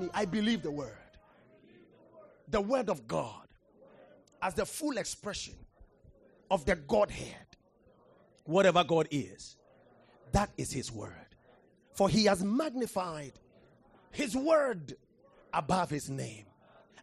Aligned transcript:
Me, 0.00 0.08
I 0.14 0.24
believe 0.24 0.62
the 0.62 0.70
word. 0.70 0.92
The 2.48 2.60
word 2.60 2.88
of 2.88 3.06
God 3.06 3.46
as 4.40 4.54
the 4.54 4.64
full 4.64 4.96
expression 4.98 5.54
of 6.50 6.64
the 6.64 6.76
Godhead. 6.76 7.34
Whatever 8.44 8.82
God 8.84 9.08
is, 9.10 9.56
that 10.32 10.50
is 10.56 10.72
his 10.72 10.90
word. 10.90 11.12
For 11.92 12.08
he 12.08 12.24
has 12.24 12.42
magnified 12.42 13.32
his 14.10 14.34
word 14.34 14.96
above 15.52 15.90
his 15.90 16.08
name. 16.08 16.46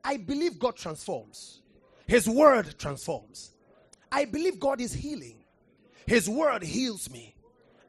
I 0.03 0.17
believe 0.17 0.57
God 0.57 0.75
transforms. 0.75 1.61
His 2.07 2.27
word 2.27 2.75
transforms. 2.77 3.51
I 4.11 4.25
believe 4.25 4.59
God 4.59 4.79
is 4.81 4.93
healing. 4.93 5.43
His 6.05 6.29
word 6.29 6.63
heals 6.63 7.09
me. 7.09 7.35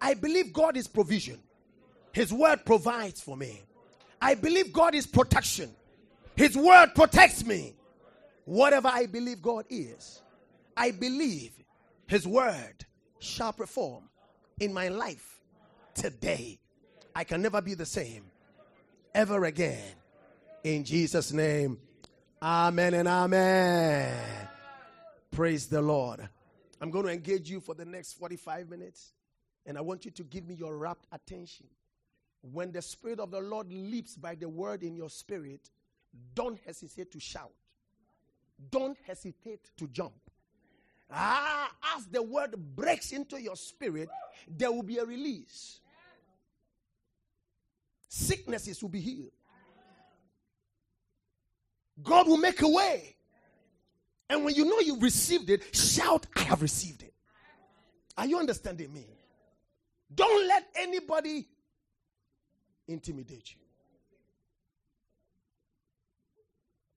I 0.00 0.14
believe 0.14 0.52
God 0.52 0.76
is 0.76 0.86
provision. 0.86 1.38
His 2.12 2.32
word 2.32 2.64
provides 2.64 3.20
for 3.20 3.36
me. 3.36 3.65
I 4.20 4.34
believe 4.34 4.72
God 4.72 4.94
is 4.94 5.06
protection. 5.06 5.70
His 6.36 6.56
word 6.56 6.92
protects 6.94 7.44
me. 7.44 7.74
Whatever 8.44 8.88
I 8.88 9.06
believe 9.06 9.42
God 9.42 9.64
is, 9.68 10.22
I 10.76 10.90
believe 10.90 11.52
His 12.06 12.26
word 12.26 12.84
shall 13.18 13.52
perform 13.52 14.04
in 14.60 14.72
my 14.72 14.88
life 14.88 15.40
today. 15.94 16.58
I 17.14 17.24
can 17.24 17.42
never 17.42 17.60
be 17.60 17.74
the 17.74 17.86
same 17.86 18.24
ever 19.14 19.46
again. 19.46 19.94
In 20.62 20.84
Jesus' 20.84 21.32
name, 21.32 21.78
Amen 22.42 22.94
and 22.94 23.08
Amen. 23.08 24.14
Praise 25.30 25.66
the 25.66 25.80
Lord. 25.80 26.28
I'm 26.80 26.90
going 26.90 27.06
to 27.06 27.12
engage 27.12 27.50
you 27.50 27.60
for 27.60 27.74
the 27.74 27.84
next 27.84 28.12
45 28.14 28.68
minutes, 28.68 29.12
and 29.64 29.78
I 29.78 29.80
want 29.80 30.04
you 30.04 30.10
to 30.12 30.22
give 30.22 30.46
me 30.46 30.54
your 30.54 30.76
rapt 30.76 31.06
attention. 31.10 31.66
When 32.52 32.72
the 32.72 32.82
Spirit 32.82 33.20
of 33.20 33.30
the 33.30 33.40
Lord 33.40 33.72
leaps 33.72 34.16
by 34.16 34.34
the 34.34 34.48
word 34.48 34.82
in 34.82 34.94
your 34.94 35.10
spirit, 35.10 35.70
don't 36.34 36.58
hesitate 36.64 37.10
to 37.12 37.20
shout. 37.20 37.52
Don't 38.70 38.96
hesitate 39.06 39.70
to 39.76 39.86
jump. 39.88 40.14
Ah, 41.10 41.70
as 41.96 42.06
the 42.06 42.22
word 42.22 42.54
breaks 42.74 43.12
into 43.12 43.40
your 43.40 43.56
spirit, 43.56 44.08
there 44.48 44.72
will 44.72 44.82
be 44.82 44.98
a 44.98 45.04
release. 45.04 45.80
Sicknesses 48.08 48.82
will 48.82 48.88
be 48.88 49.00
healed. 49.00 49.32
God 52.02 52.28
will 52.28 52.38
make 52.38 52.62
a 52.62 52.68
way. 52.68 53.16
And 54.28 54.44
when 54.44 54.54
you 54.54 54.64
know 54.64 54.80
you've 54.80 55.02
received 55.02 55.50
it, 55.50 55.74
shout, 55.74 56.26
I 56.34 56.42
have 56.42 56.62
received 56.62 57.02
it. 57.02 57.14
Are 58.16 58.26
you 58.26 58.38
understanding 58.38 58.92
me? 58.92 59.06
Don't 60.14 60.48
let 60.48 60.66
anybody 60.76 61.46
intimidate 62.88 63.54
you. 63.54 63.60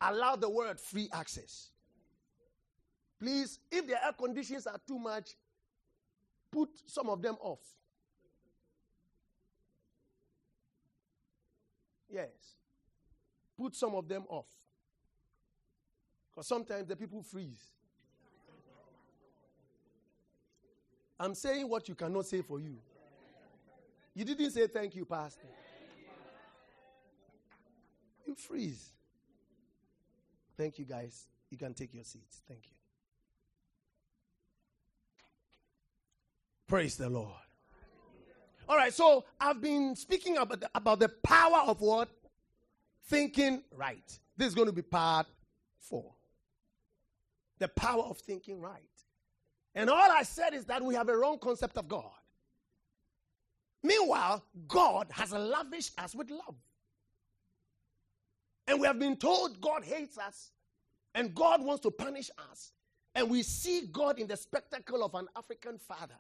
Allow 0.02 0.36
the 0.36 0.50
word 0.50 0.80
free 0.80 1.10
access. 1.12 1.70
Please, 3.20 3.60
if 3.70 3.86
the 3.86 4.02
air 4.04 4.14
conditions 4.18 4.66
are 4.66 4.80
too 4.88 4.98
much, 4.98 5.32
put 6.52 6.70
some 6.86 7.10
of 7.10 7.22
them 7.22 7.36
off. 7.42 7.60
Yes. 12.10 12.30
Put 13.58 13.76
some 13.76 13.94
of 13.94 14.08
them 14.08 14.24
off. 14.30 14.48
Because 16.32 16.48
sometimes 16.48 16.88
the 16.88 16.96
people 16.96 17.22
freeze. 17.22 17.74
I'm 21.20 21.36
saying 21.36 21.68
what 21.68 21.90
you 21.90 21.96
cannot 21.96 22.26
say 22.26 22.42
for 22.42 22.62
you. 22.62 22.78
You 24.16 24.24
didn't 24.24 24.52
say 24.52 24.68
thank 24.68 24.96
you, 24.96 25.04
Pastor. 25.06 25.48
You 28.30 28.36
freeze. 28.36 28.92
Thank 30.56 30.78
you, 30.78 30.86
guys. 30.86 31.26
You 31.50 31.58
can 31.58 31.74
take 31.74 31.96
your 31.96 32.04
seats. 32.04 32.44
Thank 32.48 32.62
you. 32.68 32.76
Praise 36.68 36.96
the 36.96 37.10
Lord. 37.10 37.34
All 38.68 38.78
right, 38.78 38.94
so 38.94 39.26
I've 39.42 39.60
been 39.60 39.96
speaking 39.96 40.38
about 40.38 40.60
the, 40.60 40.70
about 40.76 41.00
the 41.00 41.10
power 41.10 41.62
of 41.66 41.82
what? 41.82 42.08
Thinking 43.06 43.64
right. 43.76 44.20
This 44.38 44.50
is 44.50 44.54
going 44.54 44.68
to 44.68 44.74
be 44.74 44.84
part 44.84 45.26
four. 45.80 46.14
The 47.58 47.68
power 47.70 48.04
of 48.04 48.20
thinking 48.20 48.62
right. 48.62 48.84
And 49.74 49.90
all 49.90 50.12
I 50.12 50.22
said 50.22 50.54
is 50.54 50.66
that 50.66 50.84
we 50.84 50.94
have 50.94 51.10
a 51.10 51.18
wrong 51.18 51.40
concept 51.40 51.80
of 51.80 51.88
God. 51.88 52.12
Meanwhile, 53.82 54.44
God 54.68 55.08
has 55.10 55.32
lavished 55.32 56.00
us 56.00 56.14
with 56.14 56.30
love. 56.30 56.58
And 58.70 58.80
we 58.80 58.86
have 58.86 59.00
been 59.00 59.16
told 59.16 59.60
God 59.60 59.84
hates 59.84 60.20
us 60.20 60.52
and 61.16 61.34
God 61.34 61.64
wants 61.64 61.82
to 61.82 61.92
punish 61.92 62.30
us. 62.52 62.72
And 63.16 63.28
we 63.28 63.42
see 63.42 63.88
God 63.92 64.20
in 64.20 64.28
the 64.28 64.38
spectacle 64.38 65.04
of 65.04 65.16
an 65.16 65.28
African 65.36 65.80
father. 65.80 66.20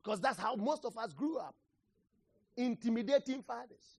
Because 0.00 0.20
that's 0.20 0.38
how 0.38 0.54
most 0.54 0.84
of 0.84 0.96
us 0.96 1.12
grew 1.12 1.38
up 1.38 1.56
intimidating 2.56 3.42
fathers. 3.42 3.98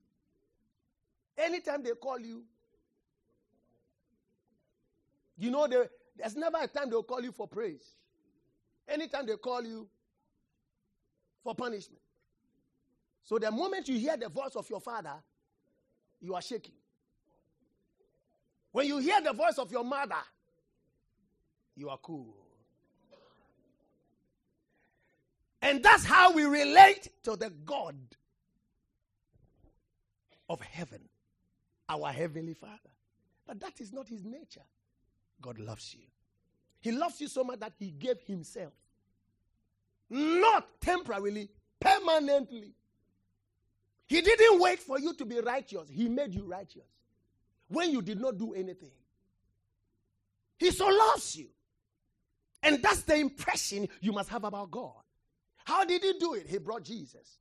Anytime 1.38 1.84
they 1.84 1.92
call 1.92 2.20
you, 2.22 2.44
you 5.38 5.52
know, 5.52 5.68
there's 5.68 6.38
never 6.38 6.58
a 6.62 6.68
time 6.68 6.90
they'll 6.90 7.04
call 7.04 7.22
you 7.22 7.34
for 7.34 7.50
praise. 7.50 7.84
Anytime 8.88 9.26
they 9.26 9.36
call 9.36 9.62
you 9.62 9.90
for 11.44 11.54
punishment. 11.54 12.02
So 13.26 13.38
the 13.38 13.52
moment 13.52 13.90
you 13.90 14.00
hear 14.00 14.16
the 14.16 14.30
voice 14.30 14.56
of 14.56 14.70
your 14.70 14.80
father, 14.80 15.16
you 16.20 16.36
are 16.36 16.42
shaking. 16.42 16.76
When 18.72 18.88
you 18.88 18.98
hear 19.00 19.22
the 19.22 19.34
voice 19.34 19.58
of 19.58 19.72
your 19.72 19.84
mother, 19.84 20.16
you 21.76 21.90
are 21.90 21.98
cool. 21.98 22.36
And 25.62 25.84
that's 25.84 26.06
how 26.06 26.32
we 26.32 26.44
relate 26.44 27.10
to 27.24 27.36
the 27.36 27.50
God 27.50 27.96
of 30.50 30.62
heaven, 30.62 31.02
our 31.90 32.12
heavenly 32.12 32.54
Father. 32.54 32.92
But 33.46 33.60
that 33.62 33.80
is 33.80 33.92
not 33.92 34.08
his 34.08 34.24
nature. 34.24 34.62
God 35.42 35.60
loves 35.60 35.96
you. 35.98 36.06
He 36.80 36.92
loves 36.92 37.20
you 37.20 37.28
so 37.28 37.44
much 37.44 37.60
that 37.60 37.74
he 37.78 37.92
gave 37.92 38.22
himself. 38.22 38.74
Not 40.10 40.68
temporarily, 40.80 41.50
permanently. 41.80 42.74
He 44.08 44.22
didn't 44.22 44.60
wait 44.60 44.80
for 44.80 45.00
you 45.00 45.14
to 45.14 45.26
be 45.26 45.40
righteous, 45.40 45.90
he 45.90 46.08
made 46.08 46.34
you 46.34 46.46
righteous 46.46 46.88
when 47.68 47.92
you 47.92 48.02
did 48.02 48.20
not 48.20 48.38
do 48.38 48.54
anything. 48.54 48.92
He 50.58 50.72
so 50.72 50.88
loves 50.88 51.36
you. 51.36 51.48
And 52.64 52.82
that's 52.82 53.04
the 53.04 53.16
impression 53.16 53.88
you 54.02 54.12
must 54.12 54.30
have 54.30 54.44
about 54.44 54.72
God. 54.72 54.94
How 55.66 55.86
did 55.86 56.02
he 56.02 56.14
do 56.20 56.34
it? 56.34 56.48
He 56.48 56.58
brought 56.58 56.84
Jesus. 56.84 57.38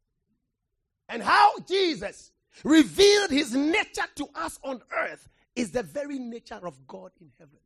And 1.08 1.22
how 1.22 1.58
Jesus 1.60 2.32
revealed 2.64 3.30
his 3.30 3.54
nature 3.54 4.06
to 4.16 4.28
us 4.34 4.58
on 4.62 4.82
earth 4.90 5.28
is 5.54 5.70
the 5.70 5.82
very 5.82 6.18
nature 6.18 6.60
of 6.62 6.86
God 6.86 7.12
in 7.20 7.30
heaven. 7.38 7.58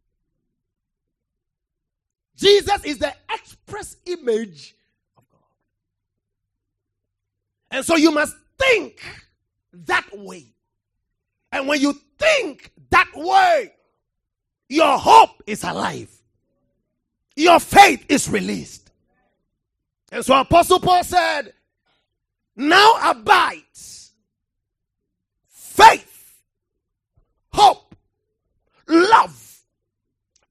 Jesus 2.36 2.84
is 2.84 2.98
the 2.98 3.12
express 3.32 3.96
image 4.06 4.76
of 5.16 5.28
God. 5.30 5.40
And 7.70 7.84
so 7.84 7.96
you 7.96 8.10
must 8.10 8.34
think 8.60 9.02
that 9.72 10.06
way. 10.12 10.46
And 11.52 11.66
when 11.66 11.80
you 11.80 11.94
think 12.18 12.70
that 12.90 13.10
way, 13.14 13.72
your 14.68 14.98
hope 14.98 15.42
is 15.46 15.64
alive. 15.64 16.10
Your 17.36 17.58
faith 17.58 18.04
is 18.08 18.28
released. 18.28 18.90
And 20.12 20.24
so 20.24 20.38
Apostle 20.38 20.80
Paul 20.80 21.04
said, 21.04 21.54
now 22.56 23.10
abides 23.10 24.12
faith, 25.48 26.42
hope, 27.52 27.94
love. 28.86 29.62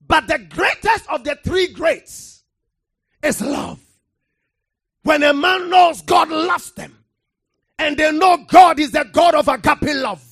But 0.07 0.27
the 0.27 0.39
greatest 0.39 1.07
of 1.07 1.23
the 1.23 1.37
three 1.43 1.67
greats 1.67 2.43
is 3.21 3.41
love. 3.41 3.79
When 5.03 5.23
a 5.23 5.33
man 5.33 5.69
knows 5.69 6.01
God 6.01 6.29
loves 6.29 6.71
them 6.71 6.98
and 7.79 7.97
they 7.97 8.11
know 8.11 8.37
God 8.47 8.79
is 8.79 8.91
the 8.91 9.09
God 9.11 9.33
of 9.33 9.47
agape 9.47 9.95
love, 9.95 10.23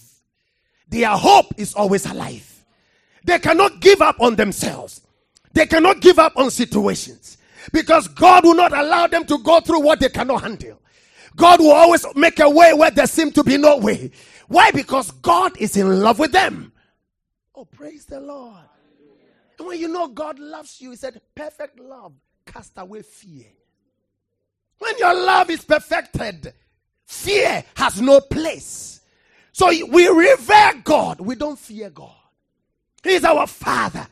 their 0.90 1.10
hope 1.10 1.54
is 1.58 1.74
always 1.74 2.06
alive. 2.06 2.66
They 3.24 3.40
cannot 3.40 3.80
give 3.80 4.02
up 4.02 4.20
on 4.22 4.36
themselves. 4.36 5.02
They 5.54 5.66
cannot 5.66 6.02
give 6.02 6.20
up 6.20 6.38
on 6.38 6.52
situations 6.52 7.38
because 7.74 8.08
God 8.10 8.44
will 8.44 8.56
not 8.56 8.78
allow 8.78 9.08
them 9.08 9.26
to 9.26 9.38
go 9.40 9.60
through 9.60 9.82
what 9.82 10.00
they 10.00 10.10
cannot 10.10 10.44
handle. 10.44 10.80
God 11.36 11.60
will 11.60 11.72
always 11.72 12.06
make 12.16 12.40
a 12.40 12.50
way 12.50 12.74
where 12.74 12.92
there 12.92 13.08
seems 13.08 13.34
to 13.34 13.44
be 13.44 13.58
no 13.58 13.78
way. 13.78 14.12
Why? 14.48 14.72
Because 14.72 15.12
God 15.12 15.58
is 15.58 15.76
in 15.76 16.02
love 16.02 16.20
with 16.20 16.32
them. 16.32 16.72
Oh, 17.56 17.66
praise 17.66 18.06
the 18.06 18.20
Lord. 18.20 18.56
And 19.58 19.68
when 19.68 19.80
you 19.80 19.88
know 19.88 20.08
God 20.08 20.40
loves 20.40 20.80
you, 20.80 20.92
He 20.92 20.96
said, 20.96 21.20
perfect 21.36 21.80
love 21.80 22.14
cast 22.46 22.74
away 22.78 23.02
fear. 23.02 23.48
When 24.80 24.98
your 25.00 25.14
love 25.14 25.50
is 25.50 25.66
perfected, 25.66 26.54
fear 27.08 27.64
has 27.76 28.00
no 28.02 28.20
place. 28.22 29.02
So 29.54 29.68
we 29.88 30.08
revere 30.08 30.74
God, 30.84 31.20
we 31.20 31.36
don't 31.36 31.58
fear 31.58 31.90
God. 31.90 32.12
He 33.04 33.12
is 33.12 33.24
our 33.24 33.48
Father, 33.48 34.06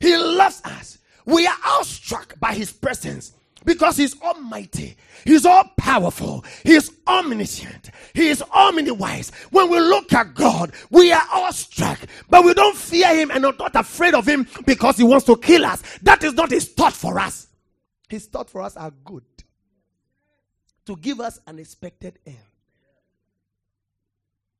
He 0.00 0.16
loves 0.16 0.60
us. 0.64 0.98
We 1.26 1.46
are 1.46 1.56
awestruck 1.64 2.40
by 2.40 2.54
His 2.54 2.72
presence 2.72 3.34
because 3.64 3.98
He's 3.98 4.20
almighty, 4.20 4.96
He's 5.24 5.44
all 5.46 5.64
powerful, 5.76 6.44
He's 6.64 6.90
omniscient, 7.06 7.90
He 8.14 8.28
is 8.28 8.40
omniwise. 8.42 9.32
When 9.52 9.70
we 9.70 9.78
look 9.78 10.12
at 10.12 10.34
God, 10.34 10.72
we 10.90 11.12
are 11.12 11.22
awestruck, 11.32 12.00
but 12.28 12.44
we 12.44 12.54
don't 12.54 12.76
fear 12.76 13.14
Him 13.14 13.30
and 13.30 13.44
are 13.44 13.54
not 13.58 13.76
afraid 13.76 14.14
of 14.14 14.26
Him 14.26 14.46
because 14.66 14.96
He 14.96 15.04
wants 15.04 15.26
to 15.26 15.36
kill 15.36 15.66
us. 15.66 15.82
That 16.02 16.24
is 16.24 16.32
not 16.34 16.50
His 16.50 16.68
thought 16.68 16.94
for 16.94 17.20
us. 17.20 17.46
His 18.08 18.26
thought 18.26 18.50
for 18.50 18.62
us 18.62 18.76
are 18.76 18.92
good 19.04 19.22
to 20.90 20.96
give 20.96 21.20
us 21.20 21.38
an 21.46 21.60
expected 21.60 22.18
end. 22.26 22.36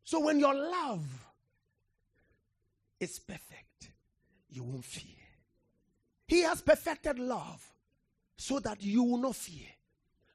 So 0.04 0.20
when 0.20 0.38
your 0.38 0.54
love 0.54 1.04
is 3.00 3.18
perfect, 3.18 3.90
you 4.48 4.62
won't 4.62 4.84
fear. 4.84 5.16
He 6.28 6.42
has 6.42 6.60
perfected 6.60 7.18
love 7.18 7.60
so 8.36 8.60
that 8.60 8.80
you 8.80 9.02
will 9.02 9.18
not 9.18 9.34
fear. 9.34 9.66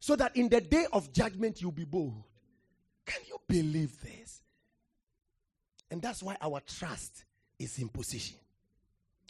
So 0.02 0.18
that 0.18 0.36
in 0.36 0.50
the 0.50 0.60
day 0.60 0.86
of 0.92 1.14
judgment 1.14 1.62
you'll 1.62 1.72
be 1.72 1.86
bold. 1.86 2.26
Can 3.06 3.22
you 3.30 3.38
believe 3.48 3.96
this? 4.02 4.42
And 5.90 6.02
that's 6.02 6.22
why 6.22 6.36
our 6.42 6.60
trust 6.60 7.24
is 7.58 7.80
in 7.80 7.88
position 7.88 8.36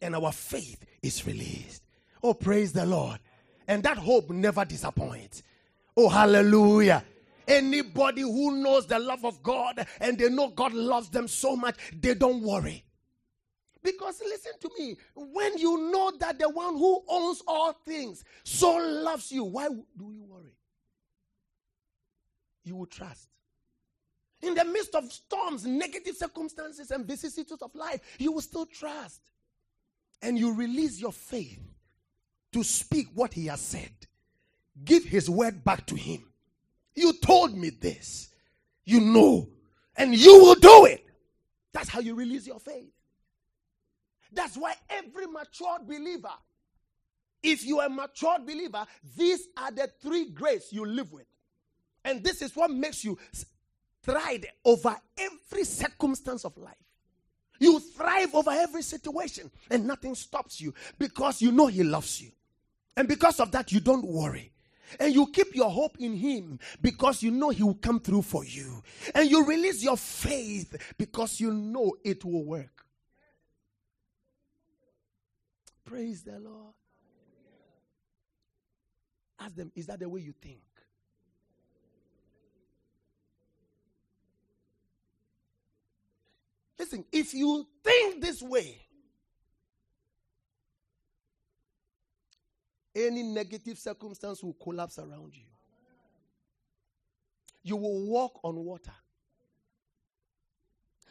and 0.02 0.16
our 0.16 0.32
faith 0.32 0.84
is 1.04 1.28
released. 1.28 1.84
Oh, 2.24 2.34
praise 2.34 2.74
the 2.74 2.88
Lord. 2.88 3.20
And 3.68 3.84
that 3.84 4.00
hope 4.00 4.32
never 4.32 4.66
disappoints. 4.66 5.44
Oh, 5.98 6.10
hallelujah. 6.10 7.04
Anybody 7.48 8.22
who 8.22 8.58
knows 8.58 8.88
the 8.88 9.00
love 9.00 9.24
of 9.24 9.42
God 9.44 9.86
and 10.02 10.18
they 10.18 10.30
know 10.30 10.50
God 10.50 10.74
loves 10.74 11.10
them 11.10 11.28
so 11.28 11.56
much, 11.56 11.76
they 11.94 12.14
don't 12.14 12.42
worry. 12.42 12.84
Because 13.84 14.20
listen 14.26 14.54
to 14.62 14.70
me, 14.80 14.98
when 15.14 15.58
you 15.60 15.92
know 15.92 16.12
that 16.20 16.40
the 16.40 16.50
one 16.50 16.76
who 16.76 17.04
owns 17.08 17.44
all 17.48 17.74
things 17.74 18.24
so 18.44 18.76
loves 18.76 19.32
you, 19.32 19.44
why 19.44 19.68
do 19.70 20.12
you 20.12 20.24
worry? 20.24 20.58
You 22.64 22.76
will 22.78 22.88
trust. 22.88 23.30
In 24.42 24.56
the 24.56 24.66
midst 24.66 24.96
of 24.96 25.12
storms, 25.12 25.66
negative 25.66 26.16
circumstances, 26.16 26.92
and 26.92 27.06
vicissitudes 27.06 27.62
of 27.62 27.74
life, 27.76 28.02
you 28.18 28.32
will 28.32 28.42
still 28.42 28.66
trust. 28.66 29.22
And 30.22 30.38
you 30.38 30.54
release 30.54 31.00
your 31.00 31.14
faith 31.14 31.60
to 32.54 32.64
speak 32.64 33.08
what 33.14 33.34
he 33.34 33.46
has 33.48 33.62
said. 33.62 33.92
Give 34.84 35.04
his 35.04 35.30
word 35.30 35.64
back 35.64 35.86
to 35.88 35.96
him. 35.96 36.26
You 36.96 37.14
told 37.14 37.56
me 37.56 37.70
this. 37.70 38.30
You 38.84 39.00
know. 39.02 39.50
And 39.96 40.16
you 40.16 40.40
will 40.40 40.56
do 40.56 40.86
it. 40.86 41.06
That's 41.72 41.90
how 41.90 42.00
you 42.00 42.16
release 42.16 42.46
your 42.48 42.60
faith. 42.60 42.92
That's 44.34 44.58
why 44.58 44.74
every 44.90 45.28
matured 45.28 45.88
believer, 45.88 46.34
if 47.42 47.66
you 47.66 47.80
are 47.80 47.88
a 47.88 47.90
matured 47.90 48.46
believer, 48.46 48.86
these 49.18 49.48
are 49.58 49.72
the 49.72 49.90
three 50.02 50.30
grace 50.30 50.68
you 50.72 50.86
live 50.86 51.12
with. 51.14 51.26
And 52.04 52.24
this 52.24 52.42
is 52.42 52.56
what 52.56 52.70
makes 52.70 53.04
you 53.04 53.18
thrive 54.04 54.46
over 54.64 54.96
every 55.18 55.64
circumstance 55.64 56.46
of 56.46 56.58
life. 56.58 56.76
You 57.60 57.80
thrive 57.80 58.36
over 58.36 58.52
every 58.52 58.82
situation, 58.82 59.50
and 59.72 59.88
nothing 59.88 60.16
stops 60.16 60.60
you 60.60 60.74
because 61.00 61.42
you 61.42 61.52
know 61.52 61.68
He 61.68 61.84
loves 61.84 62.22
you. 62.22 62.32
And 62.98 63.08
because 63.08 63.40
of 63.40 63.52
that, 63.52 63.72
you 63.72 63.80
don't 63.80 64.06
worry. 64.06 64.52
And 65.00 65.14
you 65.14 65.28
keep 65.28 65.56
your 65.56 65.70
hope 65.70 65.98
in 66.00 66.16
Him 66.16 66.60
because 66.82 67.24
you 67.24 67.32
know 67.32 67.50
He 67.50 67.64
will 67.64 67.76
come 67.76 68.00
through 68.00 68.22
for 68.22 68.46
you. 68.46 68.82
And 69.14 69.30
you 69.30 69.46
release 69.46 69.84
your 69.84 69.98
faith 69.98 70.76
because 70.98 71.40
you 71.40 71.52
know 71.52 71.96
it 72.04 72.24
will 72.24 72.44
work. 72.44 72.86
Praise 75.86 76.24
the 76.24 76.40
Lord. 76.40 76.74
Ask 79.40 79.56
them, 79.56 79.72
is 79.76 79.88
that 79.88 80.00
the 80.00 80.10
way 80.10 80.22
you 80.22 80.34
think? 80.42 80.62
Listen, 86.80 87.06
if 87.12 87.34
you 87.34 87.68
think 87.84 88.22
this 88.22 88.42
way, 88.42 88.85
any 92.96 93.24
negative 93.24 93.78
circumstance 93.78 94.42
will 94.42 94.54
collapse 94.54 94.98
around 94.98 95.36
you. 95.36 95.44
You 97.64 97.76
will 97.76 98.06
walk 98.06 98.40
on 98.44 98.56
water. 98.56 98.94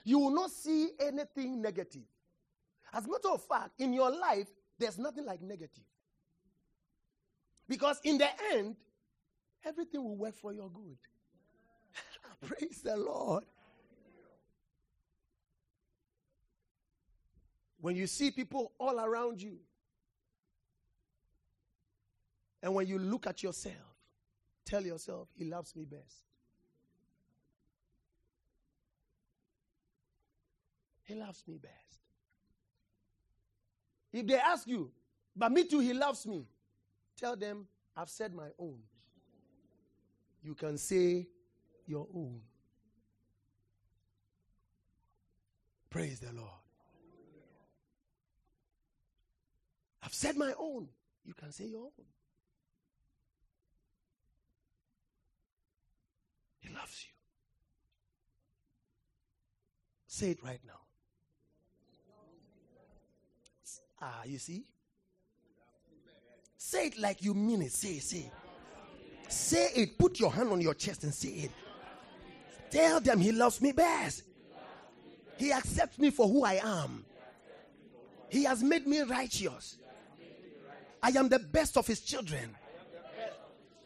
You 0.05 0.19
will 0.19 0.31
not 0.31 0.51
see 0.51 0.91
anything 1.01 1.61
negative. 1.61 2.05
As 2.93 3.07
a 3.07 3.09
matter 3.09 3.31
of 3.31 3.43
fact, 3.43 3.73
in 3.79 3.93
your 3.93 4.11
life, 4.11 4.49
there's 4.79 4.99
nothing 4.99 5.25
like 5.25 5.43
negative. 5.43 5.85
Because 7.69 8.01
in 8.05 8.19
the 8.19 8.29
end, 8.53 8.77
everything 9.65 10.05
will 10.05 10.17
work 10.17 10.37
for 10.37 10.53
your 10.53 10.71
good. 10.71 10.99
Praise 12.47 12.83
the 12.83 12.97
Lord. 12.97 13.45
When 17.81 17.97
you 17.97 18.07
see 18.07 18.31
people 18.31 18.73
all 18.79 19.01
around 19.01 19.43
you 19.43 19.59
and 22.65 22.75
when 22.75 22.87
you 22.87 22.99
look 22.99 23.27
at 23.27 23.43
yourself, 23.43 23.75
tell 24.65 24.83
yourself, 24.83 25.29
He 25.37 25.45
loves 25.45 25.77
me 25.77 25.85
best. 25.85 26.25
He 31.03 31.15
loves 31.15 31.45
me 31.47 31.59
best. 31.59 31.75
If 34.11 34.27
they 34.27 34.39
ask 34.39 34.67
you, 34.67 34.91
but 35.37 35.53
me 35.53 35.65
too, 35.65 35.81
He 35.81 35.93
loves 35.93 36.27
me, 36.27 36.47
tell 37.19 37.37
them, 37.37 37.67
I've 37.95 38.09
said 38.09 38.33
my 38.33 38.49
own. 38.59 38.79
You 40.43 40.55
can 40.55 40.79
say 40.79 41.29
your 41.87 42.07
own. 42.15 42.41
Praise 45.91 46.19
the 46.19 46.33
Lord. 46.33 46.49
I've 50.03 50.15
said 50.15 50.39
my 50.39 50.55
own. 50.59 50.89
You 51.27 51.35
can 51.35 51.53
say 51.53 51.67
your 51.67 51.83
own. 51.83 52.07
He 56.65 56.75
loves 56.75 57.07
you. 57.07 57.13
Say 60.07 60.31
it 60.31 60.43
right 60.43 60.61
now. 60.67 60.81
Ah, 64.01 64.23
you 64.25 64.39
see? 64.39 64.65
Say 66.57 66.87
it 66.87 66.99
like 66.99 67.23
you 67.23 67.35
mean 67.35 67.63
it. 67.63 67.73
Say 67.73 67.99
say. 67.99 68.31
Say 69.29 69.71
it. 69.77 69.99
Put 69.99 70.19
your 70.21 70.33
hand 70.33 70.51
on 70.51 70.61
your 70.61 70.75
chest 70.75 71.05
and 71.05 71.13
say 71.13 71.29
it. 71.29 71.51
Tell 72.71 73.01
them 73.01 73.21
he 73.21 73.33
loves 73.33 73.61
me 73.61 73.73
best. 73.73 74.23
He 75.37 75.53
accepts 75.53 75.99
me 75.99 76.11
for 76.11 76.29
who 76.29 76.45
I 76.45 76.61
am. 76.63 77.05
He 78.29 78.45
has 78.45 78.63
made 78.63 78.87
me 78.87 79.01
righteous. 79.03 79.77
I 81.03 81.11
am 81.11 81.29
the 81.29 81.39
best 81.39 81.77
of 81.77 81.87
his 81.87 82.01
children. 82.01 82.57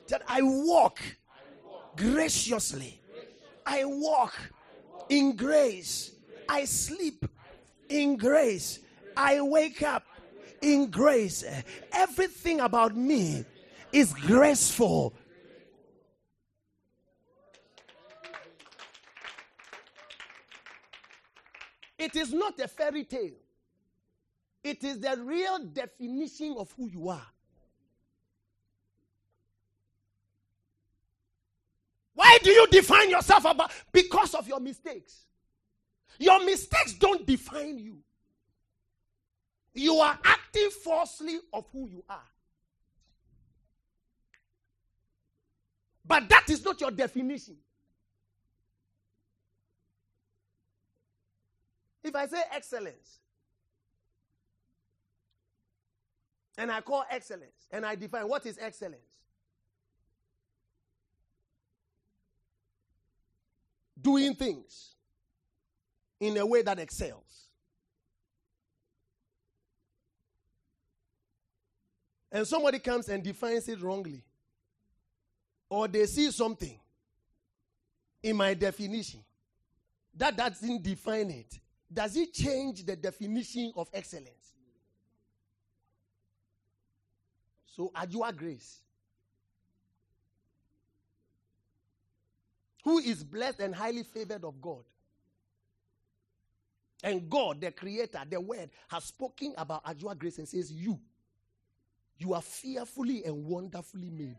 That 0.09 0.23
I 0.29 0.41
walk 0.43 1.01
graciously. 1.99 3.01
I 3.67 3.85
walk 3.85 4.35
in 5.09 5.37
grace. 5.37 6.13
I 6.49 6.65
sleep 6.65 7.25
in 7.89 8.17
grace. 8.17 8.79
I 9.17 9.41
wake 9.41 9.83
up 9.83 10.05
in 10.63 10.91
grace. 10.91 11.45
Everything 11.93 12.61
about 12.61 12.97
me 12.97 13.45
is 13.93 14.13
graceful. 14.15 15.13
It 21.99 22.15
is 22.15 22.33
not 22.33 22.59
a 22.61 22.69
fairy 22.69 23.05
tale. 23.05 23.33
It 24.63 24.85
is 24.85 25.01
the 25.01 25.17
real 25.23 25.59
definition 25.59 26.55
of 26.59 26.73
who 26.77 26.89
you 26.89 27.09
are. 27.09 27.27
Why 32.19 32.37
do 32.43 32.51
you 32.51 32.67
define 32.67 33.11
yourself 33.11 33.45
about 33.45 33.71
because 33.93 34.35
of 34.35 34.49
your 34.49 34.59
mistakes? 34.59 35.27
Your 36.19 36.45
mistakes 36.45 36.95
don't 36.95 37.25
define 37.25 37.79
you. 37.79 37.99
You 39.73 39.95
are 39.99 40.19
acting 40.25 40.69
falsely 40.83 41.39
of 41.53 41.67
who 41.73 41.89
you 41.89 42.03
are. 42.09 42.27
But 46.05 46.29
that 46.29 46.51
is 46.51 46.65
not 46.65 46.81
your 46.81 46.91
definition. 46.91 47.57
If 52.03 52.17
I 52.17 52.27
say 52.27 52.43
excellence, 52.53 53.21
and 56.57 56.73
I 56.73 56.81
call 56.81 57.05
excellence, 57.09 57.69
and 57.71 57.87
I 57.87 57.95
define 57.95 58.29
what 58.29 58.45
is 58.45 58.59
excellence, 58.61 59.08
doing 64.01 64.35
things 64.35 64.95
in 66.21 66.37
a 66.37 66.47
way 66.47 66.63
that 66.63 66.79
excels. 66.79 67.49
And 72.31 72.47
somebody 72.47 72.79
comes 72.79 73.09
and 73.09 73.23
defines 73.23 73.69
it 73.69 73.81
wrongly, 73.81 74.23
or 75.71 75.89
they 75.89 76.07
see 76.07 76.31
something 76.31 76.79
in 78.23 78.37
my 78.37 78.55
definition 78.55 79.21
that 80.15 80.37
doesn't 80.37 80.83
define 80.83 81.31
it, 81.31 81.59
does 81.91 82.17
it 82.17 82.33
change 82.35 82.85
the 82.85 82.97
definition 82.97 83.73
of 83.77 83.89
excellence? 83.93 84.55
So, 87.65 87.93
Ajua 87.95 88.37
Grace, 88.37 88.81
who 92.85 92.99
is 92.99 93.25
blessed 93.25 93.61
and 93.61 93.75
highly 93.75 94.03
favored 94.03 94.45
of 94.45 94.61
God, 94.61 94.85
and 97.03 97.29
God, 97.31 97.61
the 97.61 97.71
creator, 97.71 98.21
the 98.29 98.41
word, 98.41 98.71
has 98.89 99.05
spoken 99.05 99.55
about 99.57 99.85
Ajua 99.85 100.19
Grace 100.19 100.39
and 100.39 100.49
says, 100.49 100.73
You, 100.73 100.99
you 102.19 102.35
are 102.35 102.43
fearfully 102.43 103.25
and 103.25 103.45
wonderfully 103.45 104.11
made. 104.11 104.37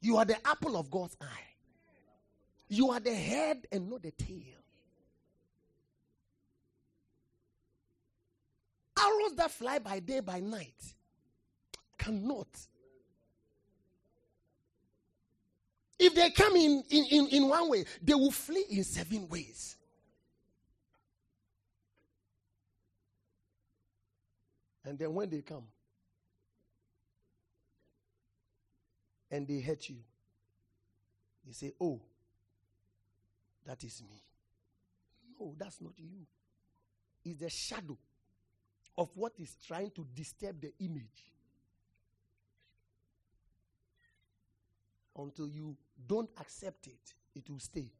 You 0.00 0.18
are 0.18 0.26
the 0.26 0.36
apple 0.46 0.76
of 0.76 0.90
God's 0.90 1.16
eye. 1.20 1.54
You 2.68 2.90
are 2.90 3.00
the 3.00 3.14
head 3.14 3.66
and 3.72 3.88
not 3.88 4.02
the 4.02 4.10
tail. 4.10 4.60
Arrows 8.98 9.36
that 9.36 9.50
fly 9.50 9.78
by 9.78 10.00
day, 10.00 10.20
by 10.20 10.40
night 10.40 10.94
cannot. 11.96 12.48
If 15.98 16.14
they 16.14 16.30
come 16.30 16.56
in, 16.56 16.82
in, 16.90 17.04
in, 17.10 17.28
in 17.28 17.48
one 17.48 17.70
way, 17.70 17.84
they 18.02 18.14
will 18.14 18.30
flee 18.30 18.64
in 18.70 18.84
seven 18.84 19.28
ways. 19.28 19.76
And 24.84 24.98
then 24.98 25.14
when 25.14 25.30
they 25.30 25.40
come 25.40 25.64
and 29.30 29.46
they 29.48 29.60
hurt 29.60 29.88
you, 29.88 29.96
they 31.46 31.52
say, 31.52 31.72
Oh, 31.80 32.00
that 33.64 33.82
is 33.82 34.02
me. 34.02 34.22
No, 35.40 35.54
that's 35.58 35.80
not 35.80 35.92
you. 35.96 36.26
It's 37.24 37.40
the 37.40 37.48
shadow 37.48 37.96
of 38.96 39.10
what 39.14 39.32
is 39.38 39.56
trying 39.66 39.90
to 39.92 40.06
disturb 40.14 40.60
the 40.60 40.72
image. 40.80 41.33
Until 45.16 45.48
you 45.48 45.76
don't 46.06 46.30
accept 46.40 46.86
it, 46.86 47.14
it 47.34 47.48
will 47.48 47.60
stay. 47.60 47.90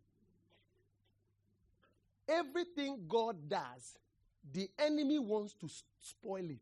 Everything 2.29 3.05
God 3.07 3.49
does, 3.49 3.99
the 4.53 4.69
enemy 4.79 5.19
wants 5.19 5.55
to 5.55 5.69
spoil 6.01 6.51
it. 6.51 6.61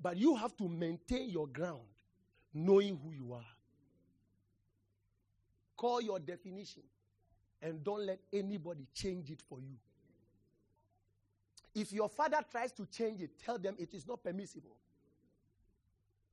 But 0.00 0.16
you 0.16 0.34
have 0.36 0.56
to 0.56 0.68
maintain 0.68 1.30
your 1.30 1.46
ground, 1.46 1.80
knowing 2.54 2.98
who 3.02 3.12
you 3.12 3.32
are. 3.34 3.44
Call 5.76 6.00
your 6.00 6.18
definition 6.18 6.82
and 7.60 7.82
don't 7.84 8.04
let 8.06 8.20
anybody 8.32 8.86
change 8.94 9.30
it 9.30 9.42
for 9.48 9.60
you. 9.60 9.76
If 11.74 11.92
your 11.92 12.08
father 12.08 12.38
tries 12.50 12.72
to 12.72 12.86
change 12.86 13.22
it, 13.22 13.30
tell 13.44 13.58
them 13.58 13.76
it 13.78 13.94
is 13.94 14.06
not 14.06 14.22
permissible. 14.22 14.76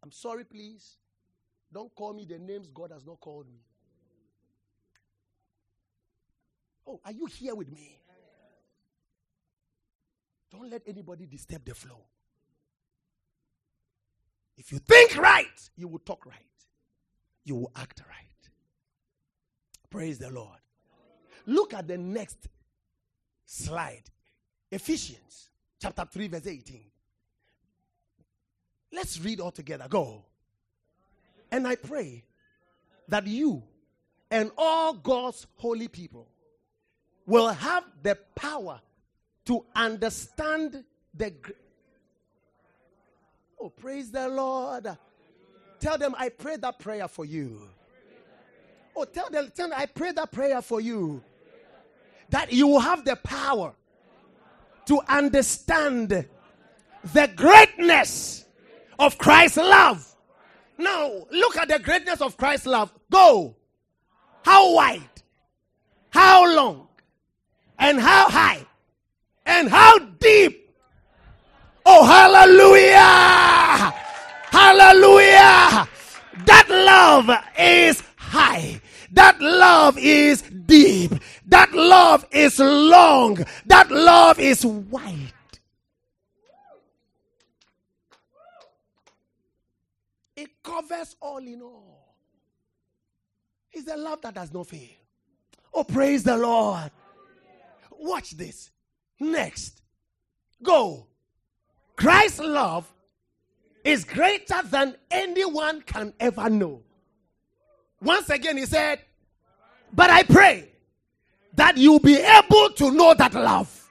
I'm 0.03 0.11
sorry, 0.11 0.43
please. 0.43 0.97
Don't 1.71 1.93
call 1.95 2.13
me 2.13 2.25
the 2.25 2.39
names 2.39 2.69
God 2.73 2.91
has 2.91 3.05
not 3.05 3.19
called 3.19 3.47
me. 3.47 3.59
Oh, 6.87 6.99
are 7.05 7.11
you 7.11 7.27
here 7.27 7.53
with 7.53 7.71
me? 7.71 7.99
Don't 10.51 10.69
let 10.69 10.81
anybody 10.87 11.27
disturb 11.27 11.63
the 11.63 11.75
flow. 11.75 12.03
If 14.57 14.71
you 14.71 14.79
think 14.79 15.15
right, 15.17 15.69
you 15.75 15.87
will 15.87 15.99
talk 15.99 16.25
right. 16.25 16.35
You 17.45 17.55
will 17.55 17.71
act 17.75 18.01
right. 18.07 18.51
Praise 19.89 20.17
the 20.17 20.29
Lord. 20.31 20.57
Look 21.45 21.73
at 21.73 21.87
the 21.87 21.97
next 21.97 22.47
slide 23.45 24.03
Ephesians 24.71 25.49
chapter 25.81 26.05
3, 26.05 26.27
verse 26.27 26.47
18. 26.47 26.81
Let's 28.91 29.19
read 29.19 29.39
all 29.39 29.51
together. 29.51 29.85
Go. 29.89 30.25
And 31.51 31.67
I 31.67 31.75
pray 31.75 32.23
that 33.07 33.25
you 33.27 33.63
and 34.31 34.51
all 34.57 34.93
God's 34.93 35.47
holy 35.55 35.87
people 35.87 36.27
will 37.25 37.49
have 37.49 37.83
the 38.03 38.17
power 38.35 38.81
to 39.45 39.65
understand 39.75 40.83
the. 41.13 41.31
Gr- 41.31 41.51
oh, 43.59 43.69
praise 43.69 44.11
the 44.11 44.27
Lord. 44.27 44.87
Tell 45.79 45.97
them, 45.97 46.13
I 46.17 46.29
pray 46.29 46.57
that 46.57 46.79
prayer 46.79 47.07
for 47.07 47.25
you. 47.25 47.61
Oh, 48.95 49.05
tell 49.05 49.29
them, 49.29 49.51
tell 49.55 49.69
them, 49.69 49.77
I 49.79 49.85
pray 49.85 50.11
that 50.11 50.31
prayer 50.31 50.61
for 50.61 50.81
you. 50.81 51.23
That 52.31 52.51
you 52.51 52.67
will 52.67 52.79
have 52.79 53.05
the 53.05 53.15
power 53.15 53.73
to 54.85 54.99
understand 55.07 56.09
the 56.09 57.31
greatness 57.35 58.45
of 58.97 59.17
Christ's 59.17 59.57
love. 59.57 60.08
Now, 60.79 61.11
look 61.29 61.57
at 61.57 61.67
the 61.67 61.77
greatness 61.79 62.21
of 62.21 62.37
Christ's 62.37 62.65
love. 62.65 62.93
Go. 63.11 63.57
How 64.45 64.73
wide, 64.73 65.01
how 66.09 66.55
long, 66.55 66.87
and 67.77 67.99
how 67.99 68.29
high, 68.29 68.65
and 69.45 69.69
how 69.69 69.99
deep. 69.99 70.73
Oh, 71.85 72.05
hallelujah! 72.05 73.93
Hallelujah! 74.49 75.89
That 76.45 76.69
love 76.69 77.29
is 77.59 78.01
high. 78.15 78.81
That 79.11 79.41
love 79.41 79.97
is 79.99 80.41
deep. 80.41 81.11
That 81.45 81.73
love 81.73 82.25
is 82.31 82.57
long. 82.59 83.45
That 83.65 83.91
love 83.91 84.39
is 84.39 84.65
wide. 84.65 85.33
It 90.39 90.63
covers 90.63 91.17
all 91.19 91.39
in 91.39 91.61
all. 91.61 92.15
It's 93.73 93.83
the 93.83 93.97
love 93.97 94.21
that 94.21 94.35
does 94.35 94.53
not 94.53 94.67
fail. 94.67 94.87
Oh, 95.73 95.83
praise 95.83 96.23
the 96.23 96.37
Lord. 96.37 96.91
Watch 97.99 98.37
this. 98.37 98.71
Next. 99.19 99.81
Go. 100.63 101.07
Christ's 101.97 102.39
love 102.39 102.89
is 103.83 104.05
greater 104.05 104.61
than 104.63 104.95
anyone 105.11 105.81
can 105.81 106.13
ever 106.21 106.49
know. 106.49 106.83
Once 108.01 108.29
again, 108.29 108.55
he 108.55 108.65
said, 108.65 109.01
But 109.91 110.09
I 110.09 110.23
pray 110.23 110.69
that 111.55 111.75
you 111.75 111.99
be 111.99 112.15
able 112.15 112.69
to 112.77 112.91
know 112.91 113.13
that 113.13 113.33
love. 113.33 113.89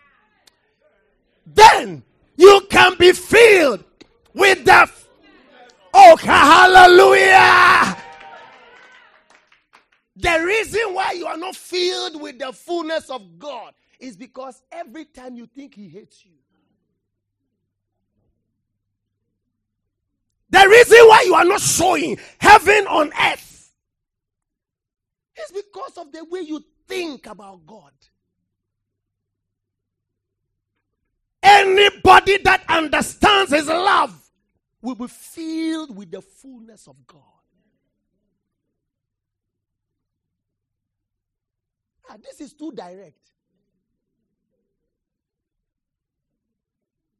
Then 1.44 2.02
you 2.38 2.62
can 2.70 2.96
be 2.96 3.12
filled 3.12 3.84
with 4.32 4.64
the. 4.64 4.90
Oh, 5.94 6.16
hallelujah! 6.16 7.96
The 10.16 10.44
reason 10.44 10.94
why 10.94 11.12
you 11.12 11.26
are 11.26 11.36
not 11.36 11.54
filled 11.54 12.20
with 12.20 12.38
the 12.38 12.52
fullness 12.52 13.08
of 13.08 13.38
God 13.38 13.72
is 14.00 14.16
because 14.16 14.62
every 14.72 15.04
time 15.04 15.36
you 15.36 15.46
think 15.46 15.74
He 15.74 15.88
hates 15.88 16.24
you, 16.24 16.32
the 20.50 20.66
reason 20.68 20.98
why 21.06 21.22
you 21.24 21.34
are 21.34 21.44
not 21.44 21.60
showing 21.60 22.18
heaven 22.38 22.86
on 22.86 23.12
earth 23.20 23.72
is 25.40 25.52
because 25.52 25.96
of 25.98 26.10
the 26.12 26.24
way 26.24 26.40
you 26.40 26.64
think 26.88 27.26
about 27.26 27.64
God. 27.66 27.92
Anybody 31.42 32.38
that 32.38 32.64
understands 32.68 33.52
His 33.52 33.68
love 33.68 34.17
will 34.80 34.94
be 34.94 35.08
filled 35.08 35.96
with 35.96 36.10
the 36.10 36.22
fullness 36.22 36.86
of 36.86 36.96
God. 37.06 37.22
Ah, 42.08 42.16
this 42.22 42.40
is 42.40 42.54
too 42.54 42.72
direct. 42.72 43.18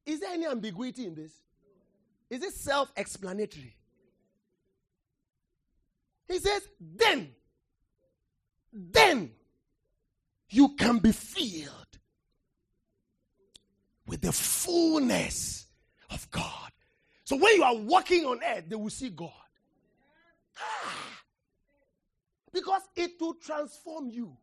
Is 0.06 0.20
there 0.20 0.32
any 0.32 0.46
ambiguity 0.46 1.06
in 1.06 1.14
this? 1.14 1.32
Is 2.30 2.42
it 2.42 2.52
self 2.54 2.90
explanatory? 2.96 3.74
He 6.28 6.38
says, 6.38 6.62
then, 6.80 7.30
then 8.72 9.30
you 10.50 10.74
can 10.76 10.98
be 10.98 11.12
filled 11.12 11.98
with 14.06 14.20
the 14.20 14.32
fullness 14.32 15.66
of 16.10 16.30
God. 16.30 16.70
So 17.28 17.36
when 17.36 17.56
you 17.56 17.62
are 17.62 17.76
walking 17.76 18.24
on 18.24 18.40
earth, 18.42 18.64
they 18.68 18.74
will 18.74 18.88
see 18.88 19.10
God. 19.10 19.28
Ah. 20.58 21.20
Because 22.54 22.80
it 22.96 23.20
will 23.20 23.34
transform 23.34 24.08
you. 24.08 24.34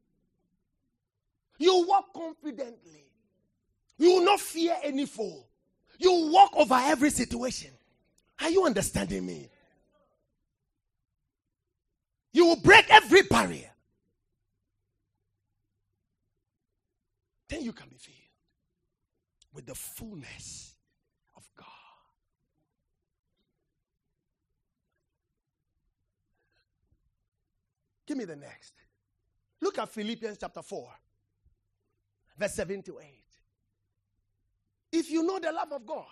You 1.58 1.84
walk 1.88 2.13
confidently. 2.13 3.08
You 3.98 4.12
will 4.12 4.25
not 4.25 4.39
fear 4.39 4.75
any 4.84 5.08
foe. 5.08 5.48
You 5.98 6.30
walk 6.32 6.51
over 6.56 6.75
every 6.75 7.10
situation. 7.10 7.72
Are 8.39 8.51
you 8.51 8.68
understanding 8.68 9.25
me? 9.25 9.50
You 12.34 12.46
will 12.46 12.62
break 12.62 12.86
every 12.92 13.24
barrier. 13.24 13.72
Then 17.50 17.63
you 17.63 17.74
can 17.74 17.89
be 17.89 17.96
filled 17.98 18.15
with 19.56 19.65
the 19.65 19.74
fullness 19.74 20.75
of 21.36 21.50
God. 21.58 21.65
Give 28.05 28.17
me 28.17 28.25
the 28.25 28.35
next. 28.35 28.74
Look 29.62 29.79
at 29.79 29.89
Philippians 29.89 30.38
chapter 30.39 30.62
4, 30.62 30.89
verse 32.38 32.53
7 32.53 32.83
to 32.83 33.00
8. 33.00 33.05
If 34.91 35.09
you 35.09 35.24
know 35.24 35.39
the 35.39 35.51
love 35.51 35.71
of 35.71 35.85
God 35.85 36.05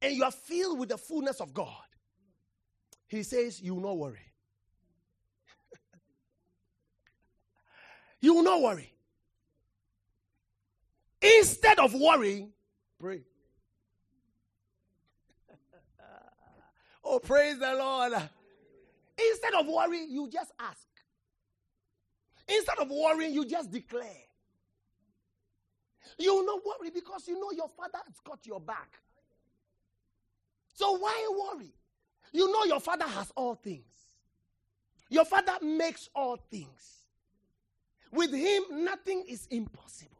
and 0.00 0.14
you 0.14 0.24
are 0.24 0.30
filled 0.30 0.78
with 0.78 0.90
the 0.90 0.98
fullness 0.98 1.40
of 1.40 1.52
God, 1.52 1.72
he 3.08 3.22
says, 3.22 3.60
You 3.60 3.74
will 3.74 3.82
not 3.82 3.98
worry. 3.98 4.32
you 8.20 8.34
will 8.34 8.42
not 8.42 8.62
worry. 8.62 8.90
Instead 11.20 11.78
of 11.78 11.94
worrying, 11.94 12.52
pray. 12.98 13.22
oh, 17.04 17.18
praise 17.18 17.58
the 17.58 17.74
Lord. 17.74 18.12
Instead 19.18 19.54
of 19.54 19.66
worrying, 19.66 20.10
you 20.10 20.28
just 20.28 20.52
ask. 20.58 20.86
Instead 22.48 22.78
of 22.78 22.90
worrying, 22.90 23.32
you 23.32 23.46
just 23.46 23.70
declare. 23.70 24.24
You 26.18 26.34
will 26.36 26.46
not 26.46 26.60
worry 26.64 26.90
because 26.90 27.26
you 27.26 27.38
know 27.40 27.50
your 27.52 27.68
father 27.68 27.98
has 28.04 28.16
got 28.24 28.46
your 28.46 28.60
back. 28.60 29.00
So 30.74 30.92
why 30.98 31.28
worry? 31.54 31.72
You 32.32 32.52
know 32.52 32.64
your 32.64 32.80
father 32.80 33.06
has 33.06 33.32
all 33.36 33.54
things. 33.54 33.94
Your 35.08 35.24
father 35.24 35.54
makes 35.62 36.08
all 36.14 36.36
things. 36.50 37.04
With 38.10 38.32
him, 38.32 38.62
nothing 38.84 39.24
is 39.28 39.46
impossible. 39.50 40.10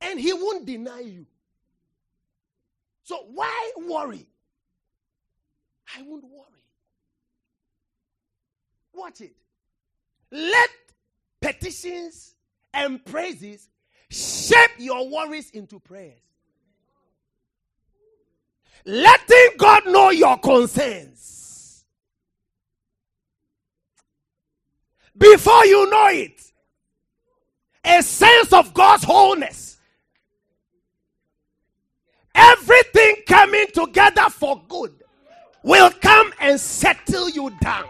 And 0.00 0.18
he 0.18 0.32
won't 0.32 0.66
deny 0.66 1.00
you. 1.00 1.26
So 3.04 3.26
why 3.32 3.72
worry? 3.86 4.26
I 5.96 6.02
won't 6.02 6.24
worry. 6.24 6.53
Watch 8.94 9.20
it. 9.20 9.34
Let 10.30 10.70
petitions 11.40 12.34
and 12.72 13.04
praises 13.04 13.68
shape 14.10 14.72
your 14.78 15.08
worries 15.08 15.50
into 15.50 15.80
prayers. 15.80 16.20
Letting 18.86 19.48
God 19.56 19.86
know 19.86 20.10
your 20.10 20.38
concerns. 20.38 21.84
Before 25.16 25.64
you 25.64 25.88
know 25.90 26.08
it, 26.08 26.52
a 27.84 28.02
sense 28.02 28.52
of 28.52 28.74
God's 28.74 29.04
wholeness. 29.04 29.78
Everything 32.34 33.16
coming 33.26 33.66
together 33.72 34.28
for 34.28 34.60
good 34.68 34.92
will 35.62 35.90
come 36.02 36.32
and 36.40 36.58
settle 36.60 37.30
you 37.30 37.50
down. 37.60 37.86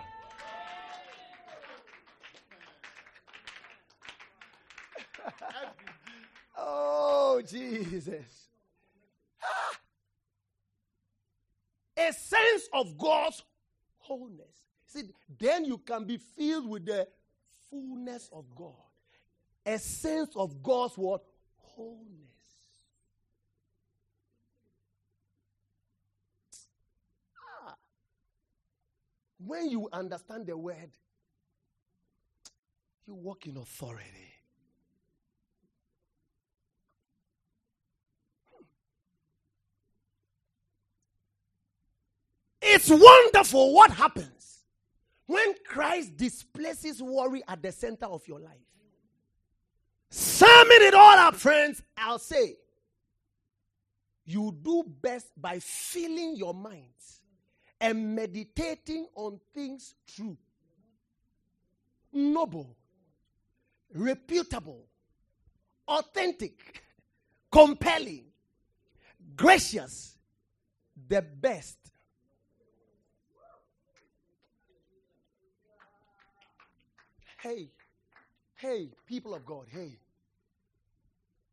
Oh, 6.67 7.43
Jesus. 7.47 8.49
Ah. 9.43 9.79
A 11.97 12.13
sense 12.13 12.69
of 12.73 12.99
God's 12.99 13.43
wholeness. 13.99 14.65
See, 14.87 15.03
then 15.39 15.65
you 15.65 15.79
can 15.79 16.05
be 16.05 16.19
filled 16.19 16.69
with 16.69 16.87
the 16.87 17.07
fullness 17.71 18.31
of 18.33 18.45
God. 18.55 18.73
A 19.67 19.79
sense 19.79 20.35
of 20.37 20.63
God's 20.63 20.97
what? 20.97 21.23
Wholeness. 21.57 22.01
Ah. 27.67 27.75
When 29.39 29.71
you 29.71 29.89
understand 29.93 30.47
the 30.47 30.57
word, 30.57 30.91
you 33.07 33.15
walk 33.15 33.47
in 33.47 33.57
authority. 33.57 34.34
It's 42.87 42.91
wonderful 42.91 43.73
what 43.73 43.91
happens 43.93 44.63
when 45.25 45.55
Christ 45.67 46.19
displaces 46.19 47.03
worry 47.03 47.43
at 47.49 47.63
the 47.63 47.73
center 47.73 48.05
of 48.05 48.29
your 48.29 48.41
life. 48.41 48.61
Summing 50.11 50.83
it 50.83 50.93
all 50.93 51.17
up, 51.17 51.35
friends, 51.35 51.81
I'll 51.97 52.19
say 52.19 52.57
you 54.27 54.55
do 54.63 54.85
best 55.01 55.29
by 55.41 55.61
filling 55.61 56.37
your 56.37 56.53
minds 56.53 57.23
and 57.81 58.15
meditating 58.15 59.07
on 59.15 59.41
things 59.55 59.95
true, 60.07 60.37
noble, 62.13 62.77
reputable, 63.95 64.85
authentic, 65.89 66.83
compelling, 67.51 68.27
gracious, 69.35 70.19
the 71.09 71.23
best, 71.23 71.79
Hey, 77.45 77.69
hey, 78.55 78.89
people 79.07 79.35
of 79.35 79.45
God, 79.45 79.67
hey. 79.71 79.99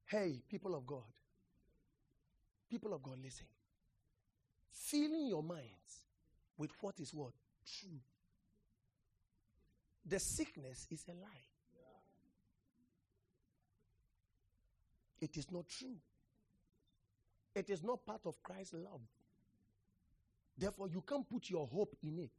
Hey, 0.05 0.41
people 0.49 0.73
of 0.73 0.87
God. 0.87 1.03
People 2.69 2.93
of 2.93 3.03
God, 3.03 3.17
listen. 3.21 3.45
Filling 4.71 5.27
your 5.27 5.43
minds 5.43 6.05
with 6.57 6.71
what 6.79 6.97
is 7.01 7.13
what? 7.13 7.33
True. 7.65 7.99
The 10.05 10.17
sickness 10.17 10.87
is 10.89 11.03
a 11.09 11.11
lie. 11.11 11.49
It 15.19 15.35
is 15.35 15.51
not 15.51 15.67
true. 15.67 15.97
It 17.53 17.69
is 17.69 17.83
not 17.83 18.05
part 18.05 18.21
of 18.25 18.41
Christ's 18.41 18.75
love. 18.75 19.01
Therefore, 20.57 20.87
you 20.87 21.03
can't 21.05 21.29
put 21.29 21.49
your 21.49 21.67
hope 21.67 21.97
in 22.01 22.17
it 22.17 22.31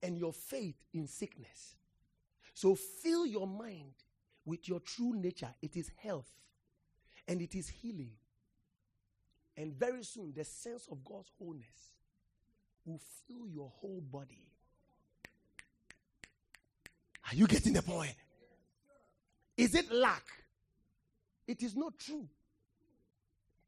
and 0.00 0.16
your 0.16 0.32
faith 0.32 0.76
in 0.92 1.08
sickness. 1.08 1.74
So 2.54 2.74
fill 2.74 3.26
your 3.26 3.46
mind 3.46 3.92
with 4.44 4.68
your 4.68 4.80
true 4.80 5.14
nature. 5.14 5.52
It 5.60 5.76
is 5.76 5.90
health 6.02 6.30
and 7.26 7.42
it 7.42 7.54
is 7.54 7.68
healing. 7.68 8.12
And 9.56 9.72
very 9.72 10.02
soon, 10.02 10.32
the 10.34 10.44
sense 10.44 10.88
of 10.90 11.04
God's 11.04 11.30
wholeness 11.38 11.92
will 12.84 13.00
fill 13.26 13.46
your 13.48 13.70
whole 13.80 14.02
body. 14.10 14.42
Are 17.30 17.34
you 17.34 17.46
getting 17.46 17.72
the 17.72 17.82
point? 17.82 18.14
Is 19.56 19.74
it 19.74 19.90
lack? 19.92 20.24
It 21.46 21.62
is 21.62 21.76
not 21.76 21.98
true. 21.98 22.28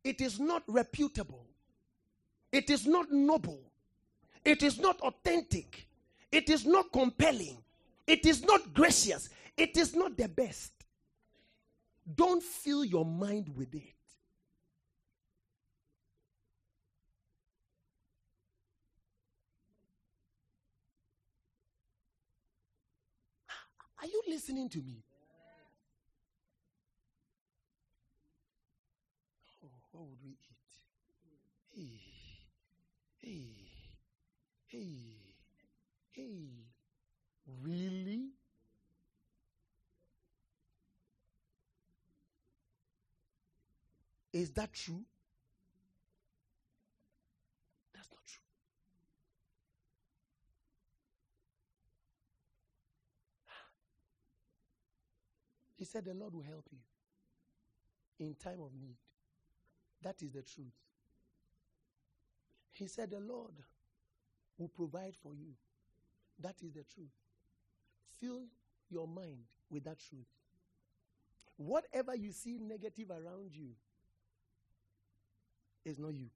It 0.05 0.21
is 0.21 0.39
not 0.39 0.63
reputable. 0.67 1.47
It 2.53 2.71
is 2.71 2.87
not 2.87 3.11
noble. 3.11 3.61
It 4.45 4.63
is 4.63 4.79
not 4.79 5.01
authentic. 5.01 5.89
It 6.31 6.51
is 6.51 6.65
not 6.65 6.93
compelling. 6.93 7.59
It 8.07 8.25
is 8.25 8.43
not 8.45 8.73
gracious. 8.73 9.29
It 9.57 9.77
is 9.77 9.95
not 9.95 10.17
the 10.17 10.29
best. 10.29 10.73
Don't 12.15 12.43
fill 12.43 12.85
your 12.85 13.05
mind 13.05 13.49
with 13.57 13.75
it. 13.75 13.83
Are 24.01 24.07
you 24.07 24.23
listening 24.29 24.69
to 24.69 24.79
me? 24.79 25.03
Oh, 29.65 29.69
what 29.91 30.05
would 30.05 30.19
we 30.23 30.31
eat? 30.31 30.47
Hey, 31.75 32.01
hey, 33.17 33.57
hey, 34.67 35.17
hey. 36.13 36.56
Really? 37.63 38.31
Is 44.33 44.51
that 44.53 44.73
true? 44.73 45.03
That's 47.95 48.11
not 48.11 48.21
true. 48.27 48.43
He 55.77 55.85
said, 55.85 56.05
The 56.05 56.15
Lord 56.15 56.35
will 56.35 56.43
help 56.43 56.67
you 56.71 56.79
in 58.27 58.35
time 58.35 58.61
of 58.61 58.75
need. 58.79 58.97
That 60.03 60.23
is 60.23 60.33
the 60.33 60.43
truth. 60.43 60.67
He 62.73 62.89
said, 62.89 63.11
The 63.11 63.21
Lord 63.21 63.55
will 64.59 64.69
provide 64.69 65.15
for 65.23 65.35
you. 65.35 65.55
That 66.41 66.57
is 66.63 66.73
the 66.73 66.85
truth. 66.95 67.09
Fill 68.21 68.45
your 68.91 69.07
mind 69.07 69.45
with 69.71 69.85
that 69.85 69.99
truth. 69.99 70.27
Whatever 71.57 72.15
you 72.15 72.33
see 72.33 72.59
negative 72.59 73.11
around 73.11 73.51
you 73.53 73.71
is 75.85 75.99
not 75.99 76.15
you, 76.15 76.29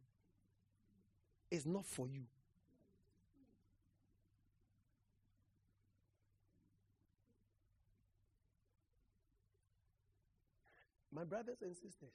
it's 1.50 1.66
not 1.66 1.84
for 1.84 2.08
you. 2.08 2.22
My 11.12 11.24
brothers 11.24 11.58
and 11.60 11.74
sisters, 11.74 12.14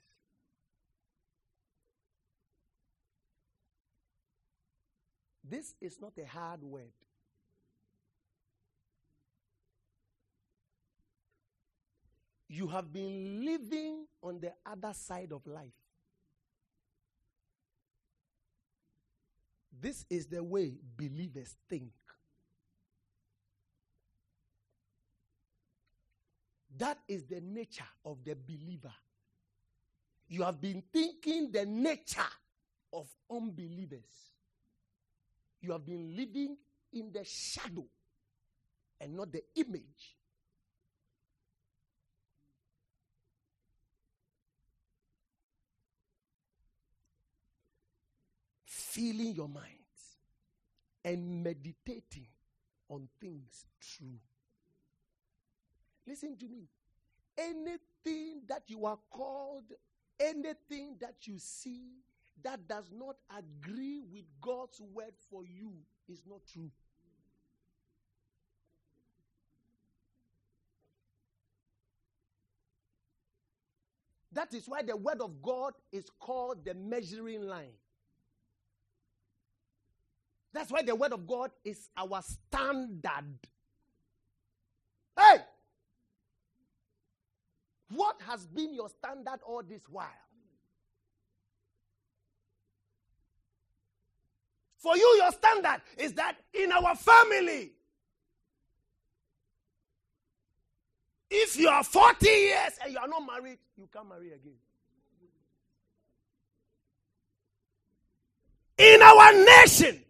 this 5.47 5.75
is 5.81 5.99
not 6.01 6.13
a 6.17 6.25
hard 6.25 6.63
word. 6.63 6.91
You 12.47 12.67
have 12.67 12.93
been 12.93 13.43
living 13.43 14.05
on 14.21 14.39
the 14.39 14.53
other 14.65 14.93
side 14.93 15.31
of 15.31 15.45
life. 15.47 15.73
This 19.81 20.05
is 20.09 20.27
the 20.27 20.43
way 20.43 20.73
believers 20.97 21.55
think. 21.69 21.91
That 26.77 26.97
is 27.07 27.25
the 27.25 27.41
nature 27.41 27.83
of 28.03 28.17
the 28.23 28.35
believer. 28.35 28.93
You 30.27 30.43
have 30.43 30.59
been 30.59 30.83
thinking 30.91 31.51
the 31.51 31.65
nature 31.65 32.21
of 32.91 33.07
unbelievers. 33.31 34.31
You 35.61 35.71
have 35.71 35.85
been 35.85 36.15
living 36.15 36.57
in 36.93 37.11
the 37.11 37.23
shadow 37.23 37.85
and 38.99 39.15
not 39.15 39.31
the 39.31 39.43
image. 39.55 40.15
Feeling 48.95 49.35
your 49.35 49.49
mind 49.49 49.65
and 51.03 51.43
meditating 51.43 52.27
on 52.87 53.09
things 53.19 53.65
true. 53.81 54.17
Listen 56.07 56.37
to 56.37 56.45
me. 56.47 56.69
Anything 57.37 58.43
that 58.47 58.63
you 58.67 58.85
are 58.85 58.97
called, 59.11 59.65
anything 60.17 60.95
that 61.01 61.27
you 61.27 61.37
see 61.37 61.89
that 62.41 62.69
does 62.69 62.89
not 62.97 63.17
agree 63.37 64.01
with 64.09 64.23
God's 64.39 64.79
word 64.79 65.13
for 65.29 65.43
you 65.43 65.73
is 66.07 66.21
not 66.25 66.39
true. 66.53 66.71
That 74.31 74.53
is 74.53 74.69
why 74.69 74.83
the 74.83 74.95
word 74.95 75.19
of 75.19 75.41
God 75.41 75.73
is 75.91 76.05
called 76.17 76.63
the 76.63 76.73
measuring 76.73 77.41
line. 77.41 77.73
That's 80.55 80.71
why 80.71 80.83
the 80.83 80.95
word 80.95 81.11
of 81.11 81.27
God 81.27 81.51
is 81.65 81.89
our 81.97 82.21
standard. 82.21 83.39
Hey! 85.19 85.37
What 87.89 88.15
has 88.25 88.47
been 88.47 88.73
your 88.73 88.87
standard 88.87 89.41
all 89.45 89.63
this 89.67 89.81
while? 89.89 90.07
For 94.77 94.95
you, 94.95 95.19
your 95.21 95.31
standard 95.33 95.81
is 95.97 96.13
that 96.13 96.37
in 96.53 96.71
our 96.71 96.95
family, 96.95 97.73
if 101.29 101.57
you 101.57 101.67
are 101.67 101.83
40 101.83 102.29
years 102.29 102.71
and 102.81 102.93
you 102.93 102.99
are 102.99 103.09
not 103.09 103.23
married, 103.27 103.57
you 103.75 103.89
can't 103.91 104.07
marry 104.07 104.27
again. 104.27 104.53
In 108.77 109.01
our 109.01 109.33
nation, 109.33 110.04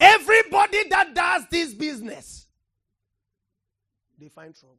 everybody 0.00 0.88
that 0.88 1.14
does 1.14 1.44
this 1.50 1.74
business, 1.74 2.46
they 4.18 4.28
find 4.28 4.54
trouble. 4.54 4.78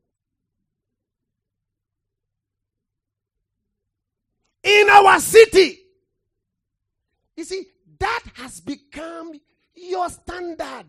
in 4.63 4.89
our 4.89 5.19
city. 5.19 5.79
You 7.35 7.43
see, 7.43 7.65
that 7.99 8.23
has 8.35 8.59
become 8.59 9.33
your 9.73 10.09
standard. 10.09 10.85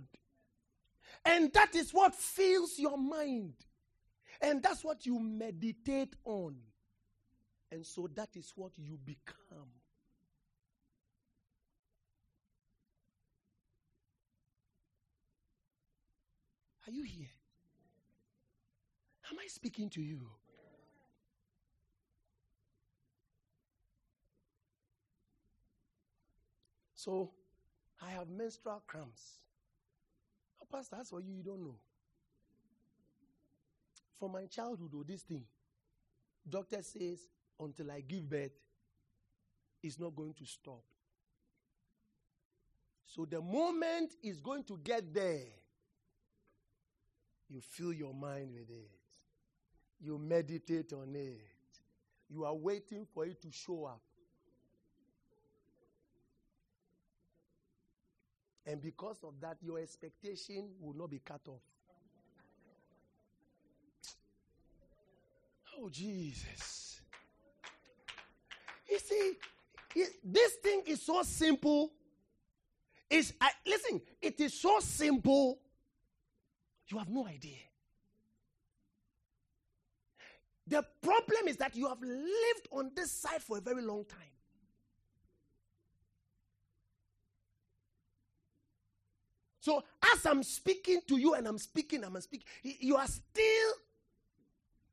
And 1.24 1.52
that 1.52 1.74
is 1.74 1.92
what 1.92 2.14
fills 2.14 2.78
your 2.78 2.98
mind. 2.98 3.54
And 4.40 4.62
that's 4.62 4.82
what 4.82 5.04
you 5.06 5.18
meditate 5.18 6.14
on. 6.24 6.56
And 7.70 7.84
so 7.86 8.08
that 8.14 8.30
is 8.34 8.52
what 8.56 8.72
you 8.78 8.98
become. 9.04 9.68
Are 16.90 16.92
you 16.92 17.04
here? 17.04 17.28
Am 19.30 19.38
I 19.38 19.46
speaking 19.46 19.88
to 19.90 20.02
you? 20.02 20.18
So 26.96 27.30
I 28.02 28.10
have 28.10 28.28
menstrual 28.28 28.82
cramps. 28.88 29.34
Oh, 30.60 30.66
Pastor, 30.68 30.96
that's 30.96 31.10
for 31.10 31.20
you, 31.20 31.32
you 31.32 31.44
don't 31.44 31.62
know. 31.62 31.76
From 34.18 34.32
my 34.32 34.46
childhood, 34.46 34.90
oh, 34.96 35.04
this 35.06 35.22
thing, 35.22 35.44
doctor 36.48 36.82
says 36.82 37.20
until 37.60 37.92
I 37.92 38.00
give 38.00 38.28
birth, 38.28 38.50
it's 39.80 40.00
not 40.00 40.16
going 40.16 40.34
to 40.34 40.44
stop. 40.44 40.82
So 43.06 43.26
the 43.30 43.40
moment 43.40 44.10
it's 44.24 44.40
going 44.40 44.64
to 44.64 44.76
get 44.82 45.14
there, 45.14 45.59
you 47.50 47.60
fill 47.60 47.92
your 47.92 48.14
mind 48.14 48.52
with 48.52 48.70
it. 48.70 48.90
You 50.00 50.18
meditate 50.18 50.92
on 50.92 51.14
it. 51.14 51.40
You 52.28 52.44
are 52.44 52.54
waiting 52.54 53.06
for 53.12 53.26
it 53.26 53.42
to 53.42 53.50
show 53.50 53.86
up. 53.86 54.00
And 58.64 58.80
because 58.80 59.16
of 59.24 59.34
that, 59.40 59.56
your 59.62 59.80
expectation 59.80 60.68
will 60.80 60.94
not 60.94 61.10
be 61.10 61.18
cut 61.18 61.40
off. 61.48 61.60
Oh, 65.76 65.88
Jesus. 65.88 67.00
You 68.88 68.98
see, 68.98 69.32
it, 69.96 70.10
this 70.22 70.52
thing 70.62 70.82
is 70.86 71.02
so 71.02 71.22
simple. 71.22 71.90
It's, 73.08 73.32
I, 73.40 73.50
listen, 73.66 74.00
it 74.22 74.38
is 74.40 74.54
so 74.54 74.78
simple. 74.80 75.58
You 76.90 76.98
have 76.98 77.08
no 77.08 77.26
idea. 77.26 77.58
The 80.66 80.84
problem 81.02 81.48
is 81.48 81.56
that 81.56 81.76
you 81.76 81.88
have 81.88 82.00
lived 82.00 82.68
on 82.70 82.90
this 82.94 83.10
side 83.10 83.42
for 83.42 83.58
a 83.58 83.60
very 83.60 83.82
long 83.82 84.04
time. 84.04 84.18
So 89.60 89.84
as 90.14 90.24
I'm 90.26 90.42
speaking 90.42 91.00
to 91.06 91.16
you 91.16 91.34
and 91.34 91.46
I'm 91.46 91.58
speaking, 91.58 92.02
I'm 92.04 92.18
speaking, 92.20 92.46
you 92.62 92.96
are 92.96 93.06
still, 93.06 93.72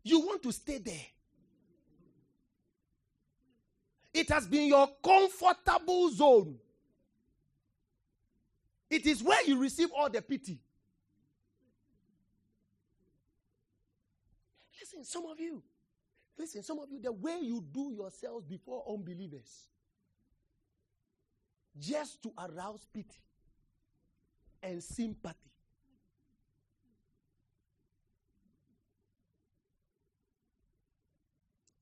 you 0.04 0.20
want 0.20 0.44
to 0.44 0.52
stay 0.52 0.78
there. 0.78 0.96
It 4.14 4.30
has 4.30 4.46
been 4.46 4.68
your 4.68 4.90
comfortable 5.04 6.10
zone. 6.10 6.58
It 8.90 9.06
is 9.06 9.24
where 9.24 9.44
you 9.46 9.60
receive 9.60 9.90
all 9.96 10.10
the 10.10 10.22
pity. 10.22 10.60
Listen, 14.98 15.22
some 15.22 15.32
of 15.32 15.40
you, 15.40 15.62
listen, 16.38 16.64
some 16.64 16.80
of 16.80 16.90
you, 16.92 17.00
the 17.00 17.12
way 17.12 17.38
you 17.42 17.64
do 17.72 17.92
yourselves 17.96 18.46
before 18.46 18.84
unbelievers, 18.90 19.68
just 21.78 22.22
to 22.24 22.32
arouse 22.38 22.86
pity 22.92 23.22
and 24.64 24.82
sympathy. 24.82 25.36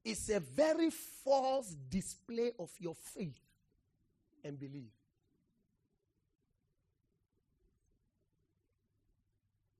It's 0.03 0.29
a 0.29 0.39
very 0.39 0.89
false 0.89 1.69
display 1.89 2.51
of 2.59 2.69
your 2.77 2.95
faith 2.95 3.39
and 4.43 4.59
belief. 4.59 4.91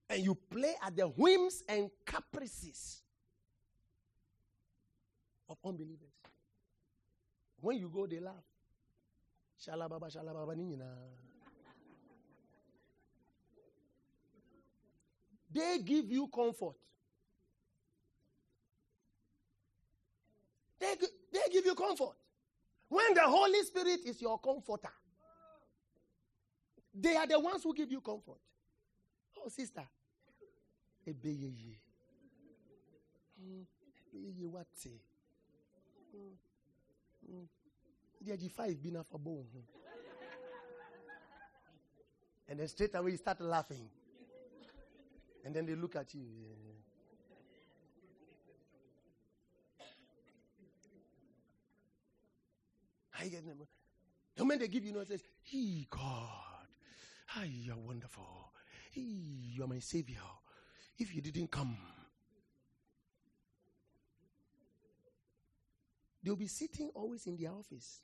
And 0.09 0.23
you 0.23 0.35
play 0.35 0.73
at 0.81 0.95
the 0.95 1.03
whims 1.03 1.63
and 1.67 1.89
caprices 2.05 3.01
of 5.49 5.57
unbelievers. 5.63 6.13
When 7.59 7.77
you 7.77 7.89
go, 7.89 8.05
they 8.07 8.19
laugh. 8.19 8.33
Shalababa, 9.65 10.09
shalababa, 10.11 10.55
nina. 10.55 10.85
They 15.51 15.79
give 15.83 16.11
you 16.11 16.27
comfort. 16.27 16.75
They, 20.79 20.93
they 21.31 21.39
give 21.51 21.65
you 21.65 21.75
comfort. 21.75 22.15
When 22.89 23.13
the 23.13 23.21
Holy 23.21 23.63
Spirit 23.63 24.01
is 24.05 24.21
your 24.21 24.37
comforter, 24.39 24.91
they 26.93 27.15
are 27.15 27.25
the 27.25 27.39
ones 27.39 27.63
who 27.63 27.73
give 27.73 27.91
you 27.91 28.01
comfort. 28.01 28.37
Oh, 29.37 29.49
sister. 29.49 29.83
Ebeyeye. 31.07 31.77
Hmm, 33.39 33.61
Ebeyeye 34.13 34.45
what? 34.47 34.67
The 38.21 38.37
G5 38.37 38.81
been 38.81 39.03
for 39.09 39.19
bone. 39.19 39.45
And 42.47 42.59
then 42.59 42.67
straight 42.67 42.93
away 42.95 43.11
you 43.11 43.17
start 43.17 43.41
laughing. 43.41 43.89
And 45.43 45.55
then 45.55 45.65
they 45.65 45.75
look 45.75 45.95
at 45.95 46.13
you. 46.13 46.25
I 53.19 53.27
get 53.27 53.45
them. 53.45 53.57
The 54.35 54.43
moment 54.43 54.61
they 54.61 54.67
give 54.67 54.83
you, 54.83 54.93
you 54.93 55.05
says, 55.05 55.21
He, 55.41 55.87
God, 55.89 56.67
hi, 57.27 57.49
you're 57.49 57.77
wonderful. 57.77 58.51
He, 58.91 59.53
you're 59.55 59.67
my 59.67 59.79
savior. 59.79 60.17
If 60.97 61.15
you 61.15 61.21
didn't 61.21 61.51
come, 61.51 61.77
they'll 66.25 66.35
be 66.35 66.47
sitting 66.47 66.89
always 66.95 67.27
in 67.27 67.37
their 67.37 67.51
office. 67.51 68.01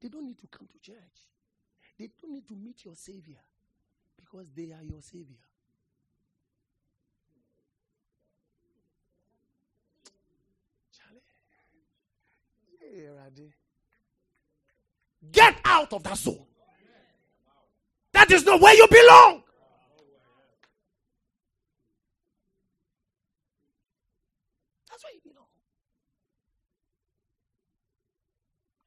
They 0.00 0.08
don't 0.08 0.26
need 0.26 0.38
to 0.38 0.46
come 0.46 0.68
to 0.68 0.78
church. 0.78 0.96
They 1.98 2.10
don't 2.20 2.34
need 2.34 2.46
to 2.48 2.54
meet 2.54 2.84
your 2.84 2.94
savior 2.94 3.40
because 4.16 4.50
they 4.54 4.70
are 4.72 4.84
your 4.84 5.00
savior. 5.00 5.38
Get 15.32 15.56
out 15.64 15.92
of 15.92 16.02
that 16.04 16.16
zone. 16.16 16.46
That 18.12 18.30
is 18.30 18.44
not 18.44 18.60
where 18.60 18.74
you 18.74 18.86
belong. 18.88 19.42
That's 24.88 25.04
where 25.04 25.12
you 25.12 25.20
belong. 25.22 25.46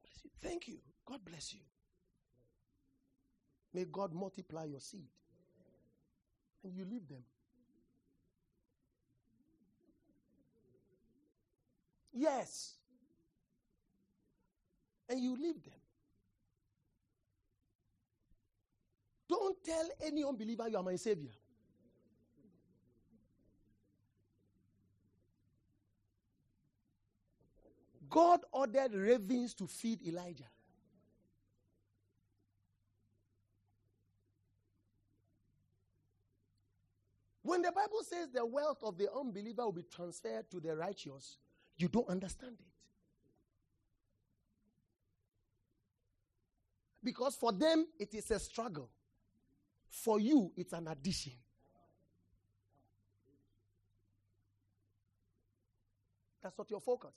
Bless 0.02 0.24
you. 0.24 0.29
Thank 0.42 0.68
you. 0.68 0.78
God 1.06 1.20
bless 1.26 1.54
you. 1.54 1.62
May 3.74 3.86
God 3.86 4.14
multiply 4.14 4.66
your 4.66 4.80
seed. 4.80 5.10
And 6.64 6.76
you 6.76 6.86
leave 6.86 7.08
them. 7.08 7.24
Yes. 12.14 12.76
And 15.08 15.22
you 15.22 15.36
leave 15.36 15.64
them. 15.64 15.74
Don't 19.30 19.64
tell 19.64 19.88
any 20.04 20.24
unbeliever 20.24 20.68
you 20.68 20.78
are 20.78 20.84
my 20.84 20.96
savior. 20.96 21.32
God 28.10 28.42
ordered 28.52 28.94
ravens 28.94 29.54
to 29.56 29.68
feed 29.68 30.02
Elijah. 30.08 30.50
When 37.44 37.62
the 37.62 37.72
Bible 37.72 38.04
says 38.04 38.30
the 38.34 38.46
wealth 38.46 38.84
of 38.84 38.98
the 38.98 39.08
unbeliever 39.12 39.64
will 39.64 39.72
be 39.72 39.84
transferred 39.84 40.50
to 40.52 40.60
the 40.60 40.76
righteous, 40.76 41.38
you 41.78 41.88
don't 41.88 42.08
understand 42.08 42.58
it. 42.60 42.66
Because 47.04 47.36
for 47.36 47.52
them, 47.52 47.88
it 47.98 48.14
is 48.14 48.30
a 48.32 48.40
struggle. 48.40 48.90
For 49.90 50.20
you, 50.20 50.52
it's 50.56 50.74
an 50.74 50.88
addition. 50.88 51.34
That's 56.44 56.58
not 56.58 56.70
your 56.70 56.82
focus. 56.82 57.14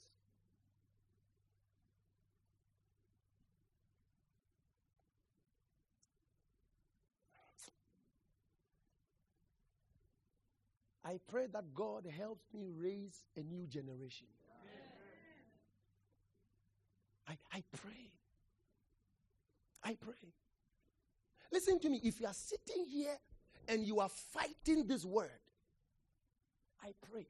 I 11.05 11.19
pray 11.27 11.47
that 11.51 11.73
God 11.73 12.05
helps 12.17 12.53
me 12.53 12.71
raise 12.75 13.23
a 13.35 13.41
new 13.41 13.67
generation. 13.67 14.27
I, 17.27 17.37
I 17.51 17.63
pray. 17.75 18.11
I 19.83 19.95
pray. 19.99 20.33
Listen 21.51 21.79
to 21.79 21.89
me. 21.89 21.99
If 22.03 22.19
you 22.21 22.27
are 22.27 22.33
sitting 22.33 22.85
here 22.85 23.17
and 23.67 23.85
you 23.85 23.99
are 23.99 24.09
fighting 24.09 24.87
this 24.87 25.05
word, 25.05 25.29
I 26.81 26.93
pray 27.11 27.27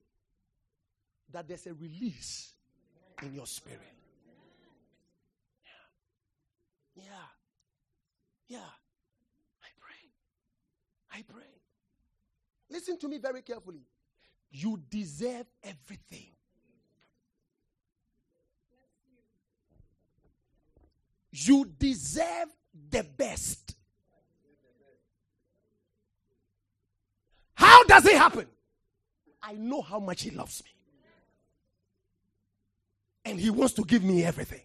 that 1.32 1.48
there's 1.48 1.66
a 1.68 1.74
release 1.74 2.54
in 3.22 3.34
your 3.34 3.48
spirit. 3.48 3.82
Yeah. 6.96 7.04
Yeah. 7.04 7.28
Yeah. 8.48 8.60
I 9.62 9.70
pray. 9.80 11.20
I 11.20 11.24
pray. 11.24 11.53
Listen 12.74 12.98
to 12.98 13.08
me 13.08 13.20
very 13.20 13.44
carefully. 13.44 13.84
You 14.52 14.82
deserve 14.90 15.46
everything. 15.64 16.26
You 21.32 21.66
deserve 21.78 22.48
the 22.90 23.04
best. 23.04 23.76
How 27.54 27.84
does 27.84 28.08
it 28.08 28.16
happen? 28.16 28.48
I 29.42 29.54
know 29.54 29.84
how 29.84 30.00
much 30.00 30.24
He 30.24 30.32
loves 30.32 30.64
me. 30.64 30.72
And 33.24 33.40
He 33.40 33.52
wants 33.52 33.74
to 33.76 33.84
give 33.84 34.04
me 34.04 34.24
everything. 34.24 34.62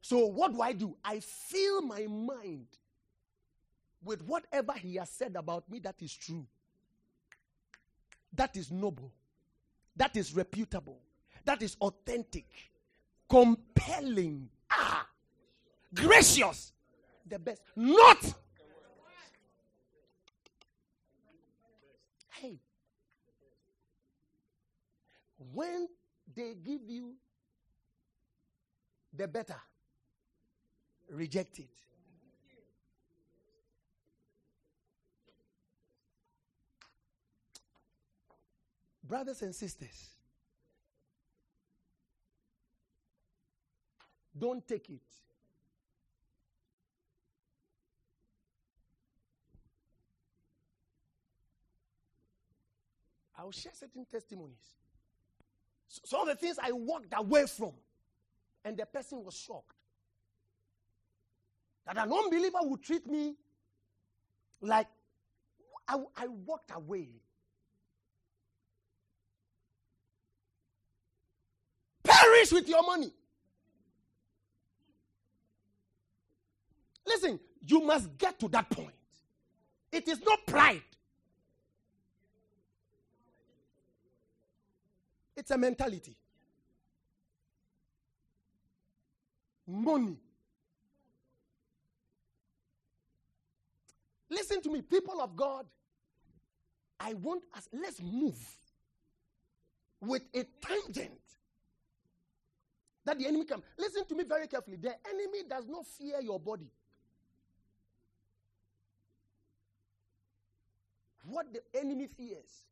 So, 0.00 0.26
what 0.26 0.52
do 0.52 0.62
I 0.62 0.72
do? 0.72 0.96
I 1.04 1.20
fill 1.20 1.82
my 1.82 2.06
mind 2.06 2.68
with 4.02 4.22
whatever 4.22 4.72
He 4.72 4.96
has 4.96 5.10
said 5.10 5.36
about 5.36 5.70
me 5.70 5.78
that 5.80 5.96
is 6.00 6.14
true, 6.14 6.46
that 8.34 8.56
is 8.56 8.70
noble, 8.70 9.12
that 9.96 10.16
is 10.16 10.34
reputable, 10.34 10.98
that 11.44 11.62
is 11.62 11.76
authentic, 11.80 12.46
compelling, 13.28 14.48
ah, 14.70 15.06
gracious, 15.94 16.72
the 17.26 17.38
best. 17.38 17.62
Not. 17.76 18.34
Hey, 22.30 22.58
when 25.52 25.88
they 26.34 26.54
give 26.54 26.80
you 26.88 27.14
the 29.14 29.28
better, 29.28 29.60
reject 31.10 31.58
it. 31.58 31.68
Brothers 39.12 39.42
and 39.42 39.54
sisters, 39.54 40.08
don't 44.38 44.66
take 44.66 44.88
it. 44.88 45.02
I'll 53.36 53.50
share 53.50 53.72
certain 53.74 54.06
testimonies. 54.10 54.56
Some 55.88 56.22
of 56.22 56.28
the 56.28 56.34
things 56.34 56.56
I 56.58 56.72
walked 56.72 57.12
away 57.14 57.44
from, 57.44 57.72
and 58.64 58.78
the 58.78 58.86
person 58.86 59.22
was 59.22 59.34
shocked. 59.34 59.76
That 61.84 61.98
an 61.98 62.10
unbeliever 62.10 62.60
would 62.62 62.82
treat 62.82 63.06
me 63.06 63.34
like 64.62 64.86
I, 65.86 65.98
I 66.16 66.28
walked 66.28 66.70
away. 66.74 67.10
Perish 72.42 72.52
with 72.52 72.68
your 72.68 72.82
money. 72.82 73.12
Listen, 77.06 77.38
you 77.64 77.80
must 77.82 78.16
get 78.18 78.38
to 78.40 78.48
that 78.48 78.68
point. 78.68 78.94
It 79.92 80.08
is 80.08 80.20
not 80.22 80.44
pride, 80.46 80.82
it's 85.36 85.50
a 85.52 85.58
mentality. 85.58 86.16
Money. 89.66 90.16
Listen 94.28 94.60
to 94.62 94.70
me, 94.70 94.82
people 94.82 95.20
of 95.20 95.36
God. 95.36 95.66
I 96.98 97.14
want 97.14 97.44
us, 97.54 97.68
let's 97.72 98.00
move 98.02 98.38
with 100.00 100.22
a 100.34 100.44
tangent 100.60 101.20
that 103.04 103.18
the 103.18 103.26
enemy 103.26 103.44
can. 103.44 103.62
Listen 103.78 104.04
to 104.06 104.14
me 104.14 104.24
very 104.24 104.46
carefully. 104.46 104.76
The 104.76 104.94
enemy 105.08 105.42
does 105.48 105.66
not 105.66 105.86
fear 105.86 106.20
your 106.20 106.38
body. 106.38 106.70
What 111.24 111.46
the 111.52 111.62
enemy 111.78 112.08
fears 112.08 112.66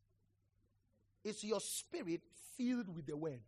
is 1.23 1.43
your 1.43 1.59
spirit 1.59 2.21
filled 2.57 2.93
with 2.93 3.05
the 3.05 3.15
word. 3.15 3.39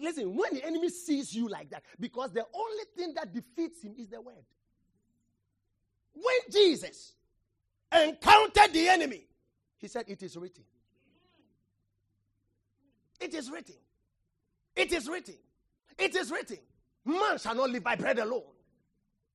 Listen, 0.00 0.36
when 0.36 0.54
the 0.54 0.64
enemy 0.64 0.90
sees 0.90 1.34
you 1.34 1.48
like 1.48 1.70
that, 1.70 1.82
because 1.98 2.32
the 2.32 2.44
only 2.54 2.84
thing 2.96 3.14
that 3.14 3.32
defeats 3.32 3.82
him 3.82 3.94
is 3.98 4.08
the 4.08 4.20
word. 4.20 4.44
When 6.14 6.52
Jesus 6.52 7.14
encountered 7.92 8.72
the 8.72 8.88
enemy, 8.88 9.26
he 9.78 9.88
said, 9.88 10.04
It 10.06 10.22
is 10.22 10.36
written. 10.36 10.64
It 13.20 13.34
is 13.34 13.50
written. 13.50 13.74
It 14.78 14.92
is 14.92 15.08
written. 15.08 15.34
It 15.98 16.14
is 16.14 16.30
written. 16.30 16.58
Man 17.04 17.36
shall 17.38 17.56
not 17.56 17.68
live 17.68 17.82
by 17.82 17.96
bread 17.96 18.18
alone, 18.20 18.44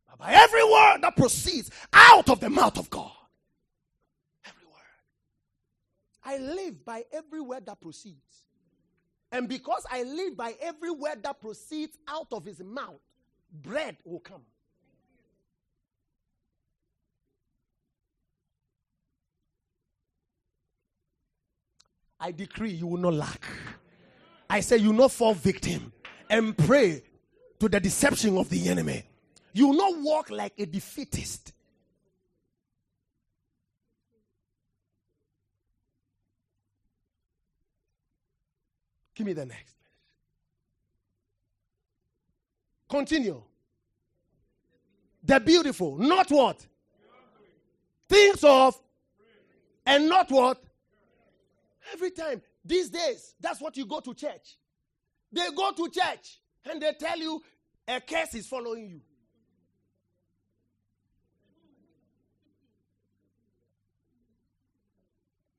but 0.10 0.18
by 0.18 0.32
every 0.32 0.64
word 0.64 1.00
that 1.02 1.18
proceeds 1.18 1.70
out 1.92 2.30
of 2.30 2.40
the 2.40 2.50
mouth 2.50 2.78
of 2.78 2.90
God. 2.90 3.12
Every 4.46 4.66
word. 4.66 4.80
I 6.24 6.38
live 6.38 6.86
by 6.86 7.04
every 7.12 7.42
word 7.42 7.66
that 7.66 7.82
proceeds. 7.82 8.46
And 9.34 9.50
because 9.50 9.86
I 9.92 10.04
live 10.04 10.38
by 10.38 10.56
every 10.62 10.92
word 10.92 11.24
that 11.24 11.42
proceeds 11.42 11.98
out 12.08 12.28
of 12.32 12.46
his 12.46 12.64
mouth, 12.64 13.02
bread 13.52 13.98
will 14.06 14.20
come. 14.20 14.44
I 22.18 22.32
decree 22.32 22.72
you 22.72 22.88
will 22.88 23.00
not 23.00 23.14
lack. 23.16 23.46
I 24.54 24.60
say 24.60 24.78
you 24.78 24.94
not 24.94 25.12
fall 25.12 25.34
victim 25.34 25.92
and 26.30 26.56
pray 26.56 27.02
to 27.60 27.68
the 27.68 27.80
deception 27.80 28.38
of 28.38 28.50
the 28.52 28.70
enemy. 28.70 29.04
You 29.52 29.70
will 29.70 29.78
not 29.78 30.00
walk 30.00 30.30
like 30.30 30.54
a 30.60 30.68
defeatist. 30.68 31.54
Give 39.16 39.26
me 39.26 39.34
the 39.34 39.48
next. 39.48 39.76
Continue. 42.88 43.42
The 45.24 45.40
beautiful, 45.40 45.98
not 45.98 46.30
what? 46.30 46.64
Things 48.08 48.44
of, 48.44 48.80
and 49.84 50.08
not 50.08 50.30
what? 50.30 50.62
Every 51.92 52.12
time. 52.12 52.44
These 52.66 52.90
days, 52.90 53.36
that's 53.40 53.60
what 53.62 53.76
you 53.76 53.86
go 53.86 54.00
to 54.00 54.14
church. 54.14 54.58
They 55.32 55.50
go 55.56 55.72
to 55.72 55.90
church 55.90 56.40
and 56.70 56.82
they 56.82 56.94
tell 56.94 57.18
you 57.18 57.42
a 57.88 58.00
curse 58.00 58.36
is 58.36 58.48
following 58.48 58.88
you. 58.88 59.02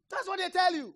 That's 0.09 0.29
what 0.29 0.39
they 0.39 0.49
tell 0.49 0.73
you. 0.73 0.95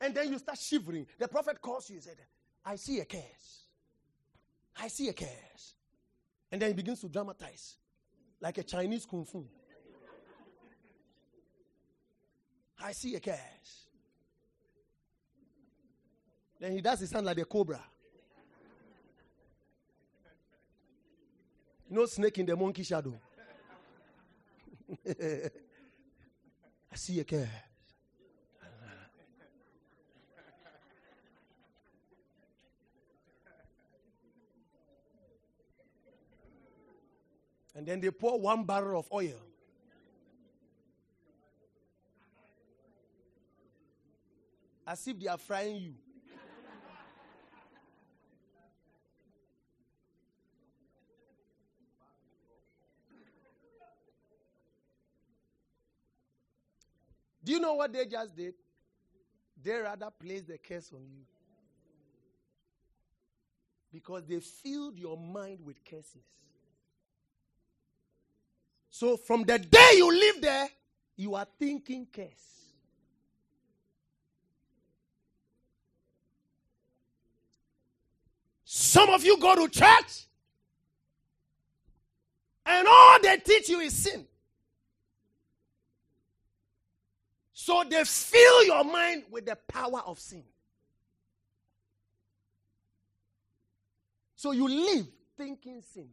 And 0.00 0.14
then 0.14 0.30
you 0.30 0.38
start 0.38 0.58
shivering. 0.58 1.06
The 1.18 1.26
prophet 1.26 1.60
calls 1.60 1.90
you 1.90 1.96
and 1.96 2.04
said, 2.04 2.16
I 2.64 2.76
see 2.76 3.00
a 3.00 3.04
curse. 3.04 3.64
I 4.80 4.88
see 4.88 5.08
a 5.08 5.12
curse. 5.12 5.74
And 6.52 6.62
then 6.62 6.68
he 6.68 6.74
begins 6.74 7.00
to 7.00 7.08
dramatize 7.08 7.76
like 8.40 8.56
a 8.58 8.62
Chinese 8.62 9.04
kung 9.04 9.24
fu. 9.24 9.44
I 12.80 12.92
see 12.92 13.16
a 13.16 13.20
curse. 13.20 13.87
Then 16.58 16.72
he 16.72 16.80
does 16.80 17.00
his 17.00 17.12
hand 17.12 17.26
like 17.26 17.38
a 17.38 17.44
cobra. 17.44 17.80
No 21.90 22.04
snake 22.06 22.38
in 22.38 22.46
the 22.46 22.56
monkey 22.56 22.82
shadow. 22.82 23.14
I 26.92 26.96
see 26.96 27.20
a 27.20 27.24
curse. 27.24 27.48
And 37.74 37.86
then 37.86 38.00
they 38.00 38.10
pour 38.10 38.40
one 38.40 38.64
barrel 38.64 38.98
of 38.98 39.06
oil. 39.12 39.38
As 44.84 45.06
if 45.06 45.20
they 45.20 45.28
are 45.28 45.38
frying 45.38 45.76
you. 45.76 45.94
Do 57.48 57.54
you 57.54 57.60
know 57.60 57.72
what 57.72 57.94
they 57.94 58.04
just 58.04 58.36
did? 58.36 58.52
They 59.64 59.72
rather 59.72 60.10
place 60.10 60.42
the 60.42 60.58
curse 60.58 60.90
on 60.92 61.00
you. 61.00 61.24
Because 63.90 64.26
they 64.26 64.38
filled 64.38 64.98
your 64.98 65.16
mind 65.16 65.60
with 65.64 65.82
curses. 65.82 66.26
So 68.90 69.16
from 69.16 69.44
the 69.44 69.58
day 69.58 69.92
you 69.94 70.10
live 70.12 70.42
there, 70.42 70.68
you 71.16 71.36
are 71.36 71.46
thinking 71.58 72.06
curse. 72.12 72.26
Some 78.62 79.08
of 79.08 79.24
you 79.24 79.38
go 79.38 79.54
to 79.54 79.70
church, 79.70 80.26
and 82.66 82.86
all 82.86 83.18
they 83.22 83.38
teach 83.38 83.70
you 83.70 83.80
is 83.80 83.94
sin. 83.94 84.26
So 87.68 87.84
they 87.86 88.02
fill 88.02 88.64
your 88.64 88.82
mind 88.82 89.24
with 89.30 89.44
the 89.44 89.54
power 89.54 90.00
of 90.06 90.18
sin. 90.18 90.42
So 94.36 94.52
you 94.52 94.66
live 94.66 95.06
thinking 95.36 95.82
sin. 95.82 96.08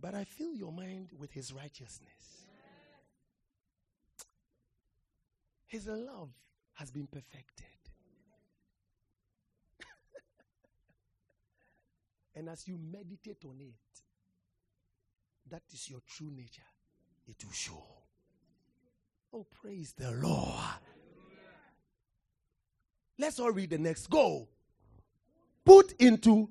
But 0.00 0.14
I 0.14 0.24
fill 0.24 0.54
your 0.54 0.72
mind 0.72 1.10
with 1.18 1.32
his 1.32 1.52
righteousness. 1.52 2.46
His 5.66 5.86
love 5.86 6.30
has 6.76 6.90
been 6.90 7.08
perfected. 7.08 7.75
And 12.36 12.50
as 12.50 12.68
you 12.68 12.78
meditate 12.78 13.42
on 13.46 13.56
it, 13.60 14.02
that 15.50 15.62
is 15.72 15.88
your 15.88 16.00
true 16.06 16.30
nature. 16.30 16.62
It 17.26 17.42
will 17.42 17.52
show. 17.52 17.82
Oh, 19.32 19.46
praise 19.62 19.94
the 19.96 20.10
Lord. 20.12 20.60
Let's 23.18 23.40
all 23.40 23.50
read 23.50 23.70
the 23.70 23.78
next. 23.78 24.10
Go. 24.10 24.48
Put 25.64 25.92
into 25.98 26.50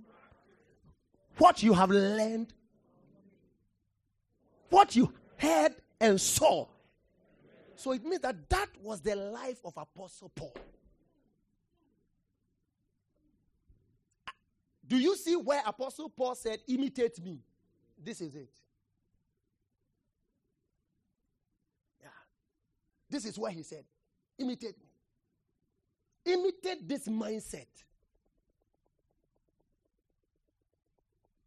what 1.38 1.62
you 1.62 1.74
have 1.74 1.92
learned, 1.92 2.52
what 4.70 4.96
you 4.96 5.14
heard 5.38 5.76
and 6.02 6.20
saw. 6.20 6.66
So 7.76 7.92
it 7.92 8.04
means 8.04 8.22
that 8.22 8.50
that 8.50 8.70
was 8.82 9.02
the 9.02 9.16
life 9.16 9.60
of 9.64 9.74
Apostle 9.78 10.32
Paul. 10.36 10.54
Do 14.88 14.98
you 14.98 15.16
see 15.16 15.36
where 15.36 15.62
Apostle 15.66 16.10
Paul 16.10 16.36
said, 16.36 16.60
imitate 16.68 17.24
me? 17.24 17.40
This 18.04 18.22
is 18.22 18.36
it. 18.36 18.52
Yeah. 22.02 22.10
This 23.10 23.26
is 23.26 23.38
why 23.38 23.52
he 23.52 23.64
said, 23.64 23.84
imitate 24.38 24.78
me. 24.78 26.34
Imitate 26.34 26.88
this 26.88 27.08
mindset. 27.08 27.68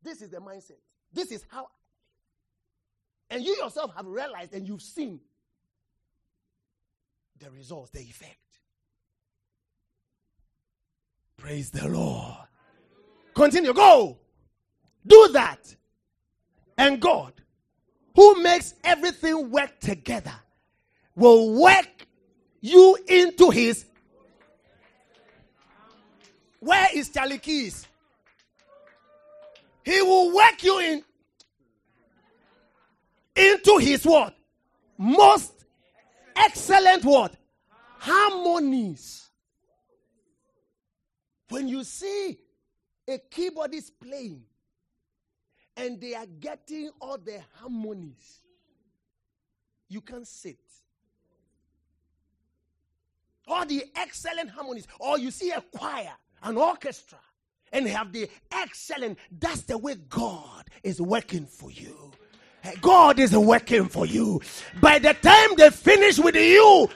This 0.02 0.22
is 0.22 0.30
the 0.30 0.38
mindset. 0.38 0.78
This 1.12 1.30
is 1.30 1.44
how. 1.48 1.68
And 3.30 3.44
you 3.44 3.56
yourself 3.56 3.94
have 3.94 4.06
realized 4.06 4.54
and 4.54 4.66
you've 4.66 4.82
seen 4.82 5.20
the 7.38 7.50
results, 7.50 7.90
the 7.90 8.00
effect. 8.00 8.36
Praise 11.36 11.70
the 11.70 11.86
Lord. 11.86 12.48
Continue. 13.38 13.72
Go. 13.72 14.18
Do 15.06 15.28
that. 15.32 15.76
And 16.76 17.00
God, 17.00 17.32
who 18.16 18.42
makes 18.42 18.74
everything 18.82 19.52
work 19.52 19.78
together, 19.78 20.34
will 21.14 21.54
work 21.54 22.06
you 22.60 22.98
into 23.06 23.50
his. 23.50 23.86
Where 26.58 26.88
is 26.92 27.10
Charlie 27.10 27.38
Keys? 27.38 27.86
He 29.84 30.02
will 30.02 30.34
work 30.34 30.60
you 30.64 30.80
in 30.80 31.04
into 33.36 33.78
his 33.78 34.04
what? 34.04 34.34
Most 34.98 35.52
excellent 36.34 37.04
what? 37.04 37.36
Harmonies. 37.98 39.28
When 41.48 41.68
you 41.68 41.84
see 41.84 42.36
a 43.08 43.18
keyboardist 43.30 43.92
playing 44.00 44.42
and 45.76 46.00
they 46.00 46.14
are 46.14 46.26
getting 46.40 46.90
all 47.00 47.18
the 47.18 47.40
harmonies, 47.54 48.40
you 49.88 50.00
can 50.00 50.24
sit. 50.24 50.58
All 53.46 53.64
the 53.64 53.84
excellent 53.96 54.50
harmonies, 54.50 54.86
or 55.00 55.18
you 55.18 55.30
see 55.30 55.50
a 55.52 55.62
choir, 55.74 56.12
an 56.42 56.58
orchestra, 56.58 57.18
and 57.72 57.86
have 57.86 58.12
the 58.12 58.28
excellent, 58.52 59.18
that's 59.40 59.62
the 59.62 59.78
way 59.78 59.94
God 60.08 60.64
is 60.82 61.00
working 61.00 61.46
for 61.46 61.70
you. 61.70 62.12
God 62.80 63.18
is 63.18 63.34
working 63.34 63.86
for 63.88 64.04
you. 64.04 64.42
By 64.80 64.98
the 64.98 65.14
time 65.14 65.50
they 65.56 65.70
finish 65.70 66.18
with 66.18 66.34
you, 66.36 66.88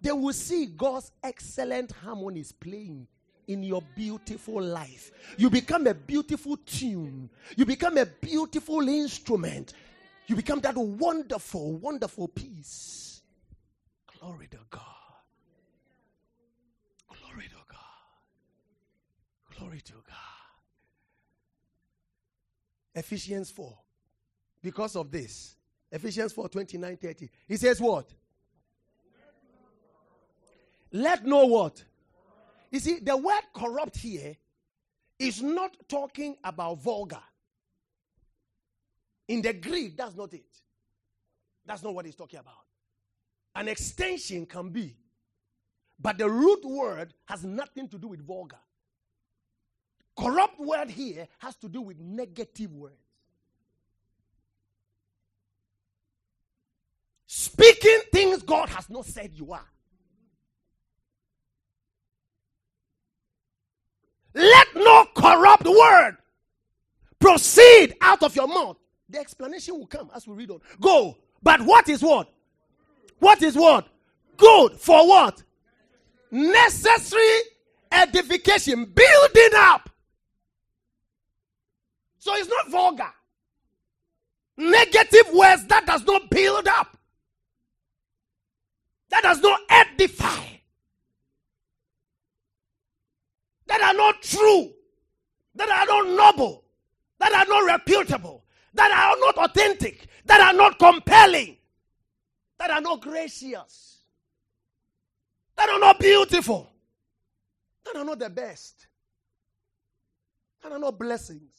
they 0.00 0.12
will 0.12 0.32
see 0.32 0.66
God's 0.66 1.12
excellent 1.22 1.92
harmonies 1.92 2.52
playing 2.52 3.06
in 3.50 3.62
your 3.64 3.82
beautiful 3.96 4.62
life. 4.62 5.10
You 5.36 5.50
become 5.50 5.86
a 5.88 5.94
beautiful 5.94 6.56
tune. 6.58 7.28
You 7.56 7.64
become 7.66 7.98
a 7.98 8.06
beautiful 8.06 8.88
instrument. 8.88 9.72
You 10.28 10.36
become 10.36 10.60
that 10.60 10.76
wonderful, 10.76 11.74
wonderful 11.78 12.28
piece. 12.28 13.22
Glory 14.20 14.46
to 14.48 14.58
God. 14.70 14.82
Glory 17.08 17.48
to 17.48 17.56
God. 17.68 19.58
Glory 19.58 19.80
to 19.80 19.92
God. 19.94 20.14
Ephesians 22.94 23.50
4. 23.50 23.76
Because 24.62 24.94
of 24.94 25.10
this, 25.10 25.56
Ephesians 25.90 26.32
4 26.32 26.48
29 26.48 26.96
30. 26.96 27.30
He 27.48 27.56
says, 27.56 27.80
What? 27.80 28.12
Let 30.92 31.24
no 31.24 31.46
what? 31.46 31.82
You 32.70 32.78
see, 32.78 32.98
the 33.00 33.16
word 33.16 33.42
corrupt 33.54 33.96
here 33.96 34.36
is 35.18 35.42
not 35.42 35.76
talking 35.88 36.36
about 36.44 36.78
vulgar. 36.82 37.22
In 39.28 39.42
the 39.42 39.52
Greek, 39.52 39.96
that's 39.96 40.16
not 40.16 40.32
it. 40.32 40.44
That's 41.66 41.82
not 41.82 41.94
what 41.94 42.06
he's 42.06 42.16
talking 42.16 42.38
about. 42.40 42.54
An 43.54 43.68
extension 43.68 44.46
can 44.46 44.70
be, 44.70 44.96
but 45.98 46.18
the 46.18 46.28
root 46.28 46.64
word 46.64 47.12
has 47.26 47.44
nothing 47.44 47.88
to 47.88 47.98
do 47.98 48.08
with 48.08 48.24
vulgar. 48.26 48.56
Corrupt 50.18 50.58
word 50.60 50.90
here 50.90 51.28
has 51.38 51.56
to 51.56 51.68
do 51.68 51.80
with 51.80 51.98
negative 51.98 52.72
words. 52.72 52.96
Speaking 57.26 58.00
things 58.12 58.42
God 58.42 58.68
has 58.70 58.90
not 58.90 59.06
said 59.06 59.32
you 59.34 59.52
are. 59.52 59.66
Let 64.34 64.68
no 64.74 65.06
corrupt 65.14 65.64
word 65.66 66.16
proceed 67.18 67.94
out 68.00 68.22
of 68.22 68.34
your 68.36 68.48
mouth. 68.48 68.76
The 69.08 69.18
explanation 69.18 69.78
will 69.78 69.86
come 69.86 70.10
as 70.14 70.26
we 70.26 70.34
read 70.34 70.50
on. 70.50 70.60
Go. 70.80 71.16
But 71.42 71.62
what 71.62 71.88
is 71.88 72.02
what? 72.02 72.32
What 73.18 73.42
is 73.42 73.56
what? 73.56 73.88
Good 74.36 74.72
for 74.72 75.06
what? 75.06 75.42
Necessary 76.30 77.40
edification, 77.90 78.84
building 78.84 79.50
up. 79.56 79.90
So 82.18 82.34
it's 82.36 82.48
not 82.48 82.70
vulgar. 82.70 83.10
Negative 84.56 85.32
words 85.32 85.66
that 85.66 85.86
does 85.86 86.04
not 86.04 86.30
build 86.30 86.68
up. 86.68 86.96
That 89.10 89.22
does 89.22 89.40
not 89.40 89.60
edify. 89.68 90.44
That 93.70 93.82
are 93.82 93.94
not 93.94 94.20
true, 94.20 94.72
that 95.54 95.70
are 95.70 95.86
not 95.86 96.08
noble, 96.08 96.64
that 97.20 97.32
are 97.32 97.46
not 97.46 97.64
reputable, 97.64 98.44
that 98.74 98.90
are 98.90 99.16
not 99.20 99.48
authentic, 99.48 100.08
that 100.24 100.40
are 100.40 100.52
not 100.52 100.76
compelling, 100.76 101.56
that 102.58 102.68
are 102.72 102.80
not 102.80 103.00
gracious, 103.00 103.98
that 105.56 105.68
are 105.68 105.78
not 105.78 106.00
beautiful, 106.00 106.68
that 107.84 107.94
are 107.94 108.04
not 108.04 108.18
the 108.18 108.28
best, 108.28 108.88
that 110.64 110.72
are 110.72 110.78
not 110.80 110.98
blessings. 110.98 111.54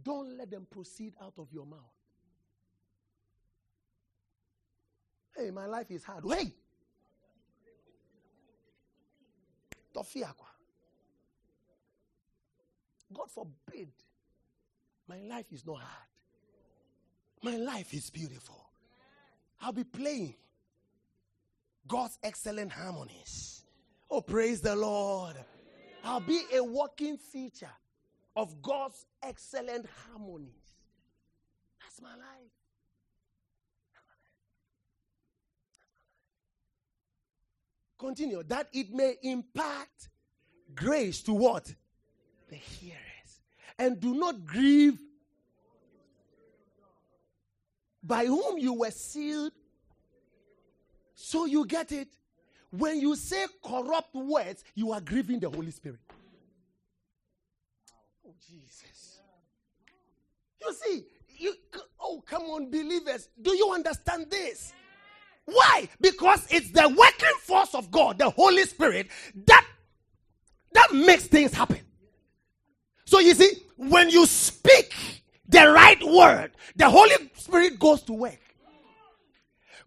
Don't 0.00 0.38
let 0.38 0.48
them 0.48 0.64
proceed 0.70 1.14
out 1.20 1.34
of 1.38 1.48
your 1.52 1.66
mouth. 1.66 1.80
Hey, 5.36 5.50
my 5.50 5.66
life 5.66 5.90
is 5.90 6.04
hard. 6.04 6.24
Wait. 6.24 6.52
Tofiakwa. 9.94 10.48
God 13.12 13.30
forbid. 13.30 13.90
My 15.08 15.18
life 15.18 15.52
is 15.52 15.66
not 15.66 15.78
hard. 15.78 16.08
My 17.42 17.56
life 17.56 17.92
is 17.92 18.08
beautiful. 18.10 18.70
I'll 19.60 19.72
be 19.72 19.84
playing 19.84 20.34
God's 21.86 22.18
excellent 22.22 22.72
harmonies. 22.72 23.64
Oh, 24.10 24.20
praise 24.20 24.60
the 24.60 24.74
Lord. 24.74 25.36
I'll 26.04 26.20
be 26.20 26.40
a 26.54 26.62
walking 26.62 27.16
feature 27.16 27.70
of 28.36 28.62
God's 28.62 29.04
excellent 29.22 29.86
harmonies. 30.06 30.72
That's 31.80 32.00
my 32.00 32.10
life. 32.10 32.61
Continue. 38.02 38.42
That 38.42 38.66
it 38.72 38.92
may 38.92 39.14
impart 39.22 39.88
grace 40.74 41.22
to 41.22 41.32
what? 41.32 41.72
The 42.48 42.56
hearers. 42.56 42.98
And 43.78 44.00
do 44.00 44.14
not 44.14 44.44
grieve 44.44 44.98
by 48.02 48.26
whom 48.26 48.58
you 48.58 48.72
were 48.72 48.90
sealed. 48.90 49.52
So 51.14 51.44
you 51.44 51.64
get 51.64 51.92
it. 51.92 52.08
When 52.70 53.00
you 53.00 53.14
say 53.14 53.46
corrupt 53.62 54.14
words, 54.14 54.64
you 54.74 54.90
are 54.92 55.00
grieving 55.00 55.38
the 55.38 55.48
Holy 55.48 55.70
Spirit. 55.70 56.00
Oh, 58.26 58.34
Jesus. 58.50 59.20
You 60.60 60.74
see, 60.74 61.04
you, 61.38 61.54
oh, 62.00 62.22
come 62.26 62.42
on, 62.44 62.68
believers. 62.68 63.28
Do 63.40 63.54
you 63.54 63.72
understand 63.72 64.26
this? 64.28 64.72
Why? 65.44 65.88
Because 66.00 66.46
it's 66.50 66.70
the 66.70 66.88
working 66.88 67.38
force 67.40 67.74
of 67.74 67.90
God, 67.90 68.18
the 68.18 68.30
Holy 68.30 68.64
Spirit, 68.64 69.08
that 69.46 69.66
that 70.72 70.92
makes 70.94 71.26
things 71.26 71.52
happen. 71.52 71.80
So 73.04 73.18
you 73.18 73.34
see, 73.34 73.50
when 73.76 74.08
you 74.08 74.24
speak 74.26 74.94
the 75.48 75.68
right 75.70 76.02
word, 76.02 76.52
the 76.76 76.88
Holy 76.88 77.14
Spirit 77.34 77.78
goes 77.78 78.02
to 78.02 78.12
work. 78.12 78.38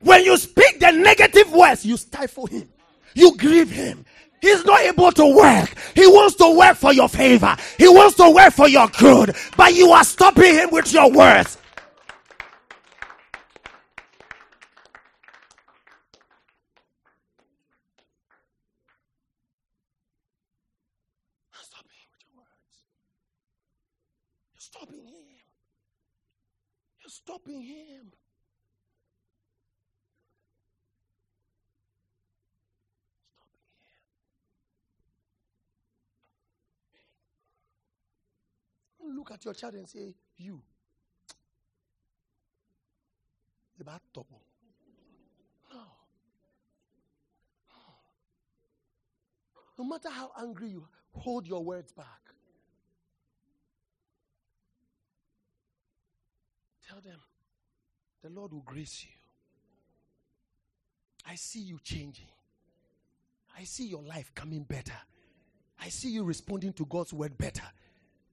When 0.01 0.24
you 0.24 0.38
speak 0.38 0.80
the 0.80 0.91
negative 0.91 1.51
words, 1.51 1.86
you 1.86 1.97
stifle 1.97 2.45
him. 2.45 2.70
You 3.16 3.36
grieve 3.38 3.72
him. 3.72 4.06
He's 4.41 4.64
not 4.66 4.82
able 4.82 5.12
to 5.14 5.26
work. 5.36 5.74
He 5.95 6.06
wants 6.06 6.36
to 6.36 6.56
work 6.56 6.76
for 6.76 6.93
your 6.93 7.10
favor. 7.10 7.56
He 7.80 7.88
wants 7.88 8.16
to 8.18 8.30
work 8.30 8.53
for 8.53 8.68
your 8.68 8.88
good. 8.89 9.36
But 9.58 9.74
you 9.74 9.89
are 9.91 10.03
stopping 10.03 10.53
him 10.53 10.70
with 10.72 10.93
your 10.93 11.10
words. 11.12 11.58
stopping 24.58 25.06
him. 25.06 25.16
You're 27.43 27.61
him. 27.61 28.11
Look 38.99 39.31
at 39.31 39.45
your 39.45 39.53
child 39.53 39.75
and 39.75 39.88
say, 39.88 40.15
You. 40.38 40.61
The 43.77 43.83
bad 43.83 43.99
topo. 44.13 44.36
No. 45.71 45.83
No 49.77 49.83
matter 49.83 50.09
how 50.09 50.31
angry 50.39 50.69
you 50.69 50.88
hold 51.11 51.45
your 51.47 51.63
words 51.63 51.91
back. 51.91 52.24
Tell 56.95 57.11
them, 57.11 57.19
the 58.23 58.29
Lord 58.29 58.53
will 58.53 58.61
grace 58.61 59.03
you. 59.03 59.11
I 61.29 61.35
see 61.35 61.59
you 61.59 61.77
changing. 61.83 62.29
I 63.59 63.65
see 63.65 63.85
your 63.87 64.01
life 64.03 64.31
coming 64.33 64.63
better. 64.63 64.95
I 65.81 65.89
see 65.89 66.07
you 66.09 66.23
responding 66.23 66.71
to 66.71 66.85
God's 66.85 67.11
word 67.11 67.37
better. 67.37 67.65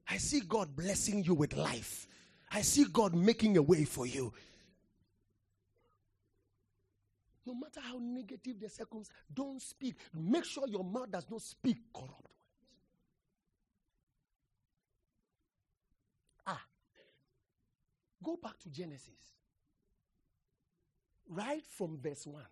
I 0.08 0.18
see 0.18 0.42
God 0.48 0.76
blessing 0.76 1.24
you 1.24 1.34
with 1.34 1.56
life. 1.56 2.06
I 2.52 2.60
see 2.60 2.84
God 2.84 3.16
making 3.16 3.56
a 3.56 3.62
way 3.62 3.82
for 3.84 4.06
you. 4.06 4.32
No 7.44 7.54
matter 7.54 7.80
how 7.80 7.98
negative 8.00 8.60
the 8.60 8.68
circumstance, 8.68 9.10
don't 9.34 9.60
speak. 9.60 9.96
Make 10.14 10.44
sure 10.44 10.68
your 10.68 10.84
mouth 10.84 11.10
does 11.10 11.26
not 11.28 11.42
speak 11.42 11.78
corrupt 11.92 12.12
words. 12.12 12.28
Ah. 16.46 16.62
Go 18.22 18.36
back 18.36 18.58
to 18.60 18.70
Genesis. 18.70 19.08
Right 21.28 21.64
from 21.76 21.98
verse 21.98 22.26
1. 22.26 22.42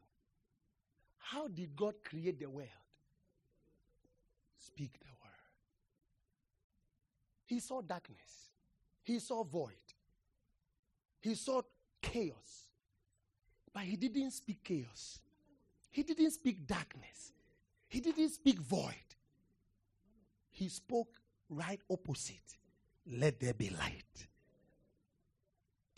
How 1.18 1.48
did 1.48 1.76
God 1.76 1.94
create 2.04 2.40
the 2.40 2.48
world? 2.48 2.68
Speak 4.58 4.92
the 5.00 5.06
word. 5.06 5.30
He 7.46 7.60
saw 7.60 7.82
darkness. 7.82 8.50
He 9.02 9.18
saw 9.18 9.44
void. 9.44 9.74
He 11.20 11.34
saw 11.34 11.62
chaos. 12.00 12.68
But 13.72 13.82
he 13.82 13.96
didn't 13.96 14.32
speak 14.32 14.64
chaos. 14.64 15.20
He 15.90 16.02
didn't 16.02 16.30
speak 16.30 16.66
darkness. 16.66 17.32
He 17.88 18.00
didn't 18.00 18.30
speak 18.30 18.60
void. 18.60 18.94
He 20.50 20.68
spoke 20.68 21.08
right 21.48 21.80
opposite. 21.90 22.56
Let 23.06 23.40
there 23.40 23.54
be 23.54 23.70
light. 23.70 24.26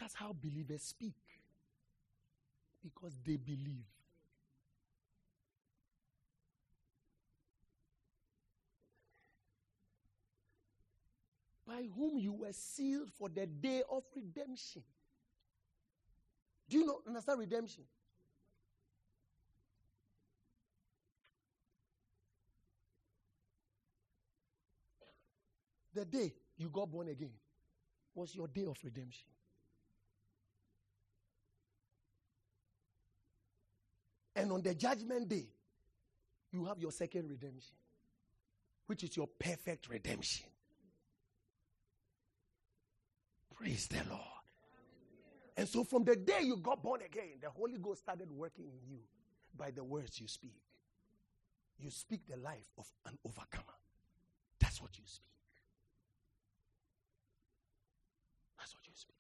That's 0.02 0.14
how 0.14 0.34
believers 0.42 0.82
speak. 0.82 1.14
Because 2.82 3.12
they 3.24 3.36
believe. 3.36 3.86
By 11.64 11.84
whom 11.96 12.18
you 12.18 12.32
were 12.32 12.52
sealed 12.52 13.12
for 13.16 13.28
the 13.28 13.46
day 13.46 13.84
of 13.88 14.02
redemption. 14.16 14.82
Do 16.68 16.78
you 16.78 16.86
know, 16.86 16.98
understand 17.06 17.38
redemption? 17.38 17.84
The 25.94 26.04
day 26.04 26.32
you 26.56 26.70
got 26.70 26.90
born 26.90 27.06
again 27.06 27.30
was 28.16 28.34
your 28.34 28.48
day 28.48 28.64
of 28.64 28.76
redemption. 28.82 29.28
And 34.34 34.50
on 34.52 34.62
the 34.62 34.74
judgment 34.74 35.28
day, 35.28 35.46
you 36.52 36.64
have 36.66 36.78
your 36.78 36.92
second 36.92 37.28
redemption, 37.28 37.74
which 38.86 39.04
is 39.04 39.16
your 39.16 39.28
perfect 39.38 39.88
redemption. 39.88 40.46
Praise 43.54 43.86
the 43.88 44.02
Lord. 44.08 44.20
And 45.56 45.68
so 45.68 45.84
from 45.84 46.04
the 46.04 46.16
day 46.16 46.40
you 46.42 46.56
got 46.56 46.82
born 46.82 47.00
again, 47.02 47.38
the 47.40 47.50
Holy 47.50 47.78
Ghost 47.78 48.00
started 48.00 48.30
working 48.30 48.64
in 48.64 48.90
you 48.90 48.98
by 49.56 49.70
the 49.70 49.84
words 49.84 50.20
you 50.20 50.26
speak. 50.26 50.56
You 51.78 51.90
speak 51.90 52.22
the 52.28 52.36
life 52.36 52.70
of 52.78 52.86
an 53.06 53.18
overcomer. 53.24 53.64
That's 54.58 54.80
what 54.80 54.96
you 54.96 55.04
speak. 55.04 55.26
That's 58.58 58.74
what 58.74 58.86
you 58.86 58.92
speak. 58.94 59.16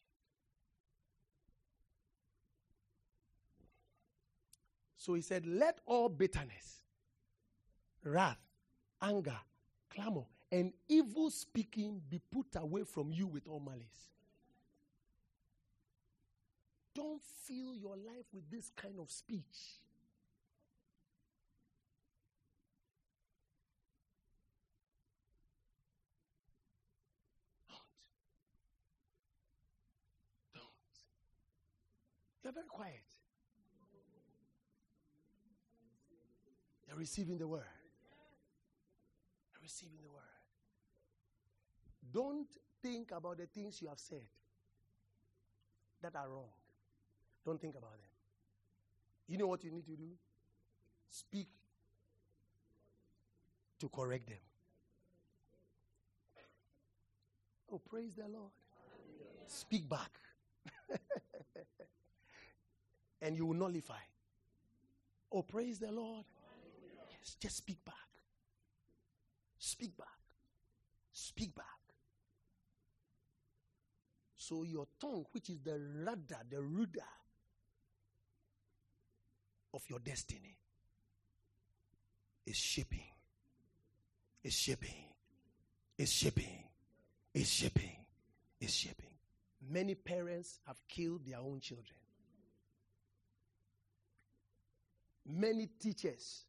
So 5.02 5.14
he 5.14 5.20
said, 5.20 5.44
Let 5.46 5.80
all 5.84 6.08
bitterness, 6.08 6.84
wrath, 8.04 8.38
anger, 9.02 9.36
clamor, 9.90 10.26
and 10.52 10.72
evil 10.88 11.28
speaking 11.28 12.00
be 12.08 12.20
put 12.30 12.46
away 12.54 12.84
from 12.84 13.10
you 13.10 13.26
with 13.26 13.48
all 13.48 13.58
malice. 13.58 14.12
Don't 16.94 17.20
fill 17.20 17.74
your 17.74 17.96
life 17.96 18.26
with 18.32 18.48
this 18.48 18.70
kind 18.76 19.00
of 19.00 19.10
speech. 19.10 19.80
Don't. 27.68 27.80
Don't. 30.54 30.64
You're 32.44 32.52
very 32.52 32.68
quiet. 32.68 33.02
You're 36.92 36.98
receiving 36.98 37.38
the 37.38 37.48
word. 37.48 37.64
You're 39.54 39.62
receiving 39.62 39.96
the 40.02 40.10
word. 40.10 40.20
Don't 42.12 42.46
think 42.82 43.12
about 43.12 43.38
the 43.38 43.46
things 43.46 43.80
you 43.80 43.88
have 43.88 43.98
said 43.98 44.26
that 46.02 46.14
are 46.14 46.28
wrong. 46.28 46.50
Don't 47.46 47.58
think 47.58 47.76
about 47.76 47.92
them. 47.92 48.10
You 49.26 49.38
know 49.38 49.46
what 49.46 49.64
you 49.64 49.70
need 49.70 49.86
to 49.86 49.96
do? 49.96 50.10
Speak 51.08 51.48
to 53.80 53.88
correct 53.88 54.28
them. 54.28 54.36
Oh, 57.72 57.78
praise 57.78 58.16
the 58.16 58.28
Lord. 58.28 58.50
Speak 59.46 59.88
back. 59.88 60.10
and 63.22 63.34
you 63.34 63.46
will 63.46 63.54
nullify. 63.54 63.94
Oh, 65.32 65.40
praise 65.40 65.78
the 65.78 65.90
Lord. 65.90 66.26
Just 67.40 67.58
speak 67.58 67.84
back. 67.84 67.94
Speak 69.58 69.96
back. 69.96 70.08
Speak 71.12 71.54
back. 71.54 71.66
So 74.36 74.64
your 74.64 74.86
tongue, 75.00 75.24
which 75.32 75.50
is 75.50 75.60
the 75.60 75.78
rudder, 76.04 76.40
the 76.50 76.60
rudder 76.60 77.00
of 79.72 79.82
your 79.88 80.00
destiny, 80.00 80.56
is 82.44 82.56
shipping. 82.56 83.00
Is 84.42 84.52
shipping. 84.52 84.90
Is 85.96 86.12
shipping. 86.12 86.64
Is 87.34 87.48
shipping. 87.48 87.96
Is 88.60 88.74
shipping. 88.74 89.06
Many 89.70 89.94
parents 89.94 90.58
have 90.66 90.80
killed 90.88 91.24
their 91.24 91.38
own 91.38 91.60
children. 91.60 91.96
Many 95.24 95.68
teachers. 95.78 96.44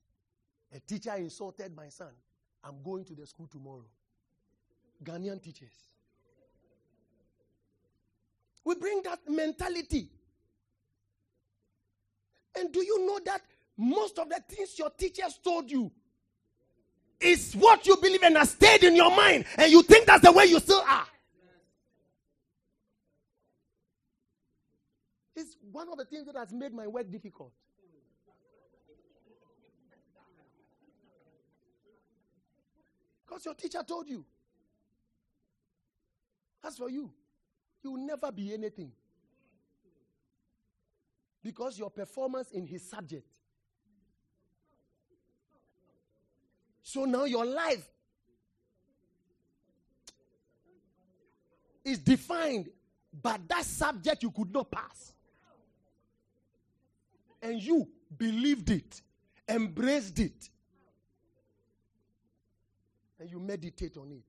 A 0.73 0.79
teacher 0.79 1.13
insulted 1.15 1.75
my 1.75 1.89
son. 1.89 2.11
I'm 2.63 2.81
going 2.83 3.05
to 3.05 3.13
the 3.13 3.27
school 3.27 3.47
tomorrow. 3.47 3.85
Ghanaian 5.03 5.41
teachers. 5.41 5.73
We 8.65 8.75
bring 8.75 9.01
that 9.03 9.19
mentality. 9.27 10.09
And 12.57 12.71
do 12.71 12.83
you 12.83 13.05
know 13.05 13.19
that 13.25 13.41
most 13.77 14.17
of 14.17 14.29
the 14.29 14.41
things 14.47 14.77
your 14.79 14.89
teachers 14.91 15.39
told 15.43 15.69
you 15.69 15.91
is 17.19 17.53
what 17.53 17.85
you 17.85 17.97
believe 17.97 18.23
and 18.23 18.37
has 18.37 18.51
stayed 18.51 18.83
in 18.83 18.95
your 18.95 19.15
mind, 19.15 19.45
and 19.57 19.71
you 19.71 19.81
think 19.83 20.05
that's 20.05 20.23
the 20.23 20.31
way 20.31 20.45
you 20.45 20.59
still 20.59 20.83
are? 20.87 21.07
It's 25.35 25.57
one 25.71 25.89
of 25.89 25.97
the 25.97 26.05
things 26.05 26.25
that 26.27 26.35
has 26.35 26.51
made 26.53 26.73
my 26.73 26.87
work 26.87 27.11
difficult. 27.11 27.51
Because 33.33 33.45
your 33.45 33.55
teacher 33.55 33.81
told 33.83 34.07
you. 34.07 34.23
As 36.63 36.77
for 36.77 36.87
you, 36.87 37.11
you 37.81 37.93
will 37.93 38.05
never 38.05 38.31
be 38.31 38.53
anything. 38.53 38.91
Because 41.41 41.79
your 41.79 41.89
performance 41.89 42.51
in 42.51 42.67
his 42.67 42.87
subject. 42.87 43.25
So 46.83 47.05
now 47.05 47.25
your 47.25 47.45
life. 47.45 47.89
is 51.83 51.99
defined, 51.99 52.69
but 53.21 53.41
that 53.49 53.65
subject 53.65 54.23
you 54.23 54.31
could 54.31 54.53
not 54.53 54.71
pass. 54.71 55.11
And 57.41 57.61
you 57.61 57.89
believed 58.17 58.69
it, 58.69 59.01
embraced 59.49 60.17
it, 60.19 60.49
and 63.23 63.31
you 63.31 63.39
meditate 63.39 63.95
on 63.95 64.11
it. 64.11 64.21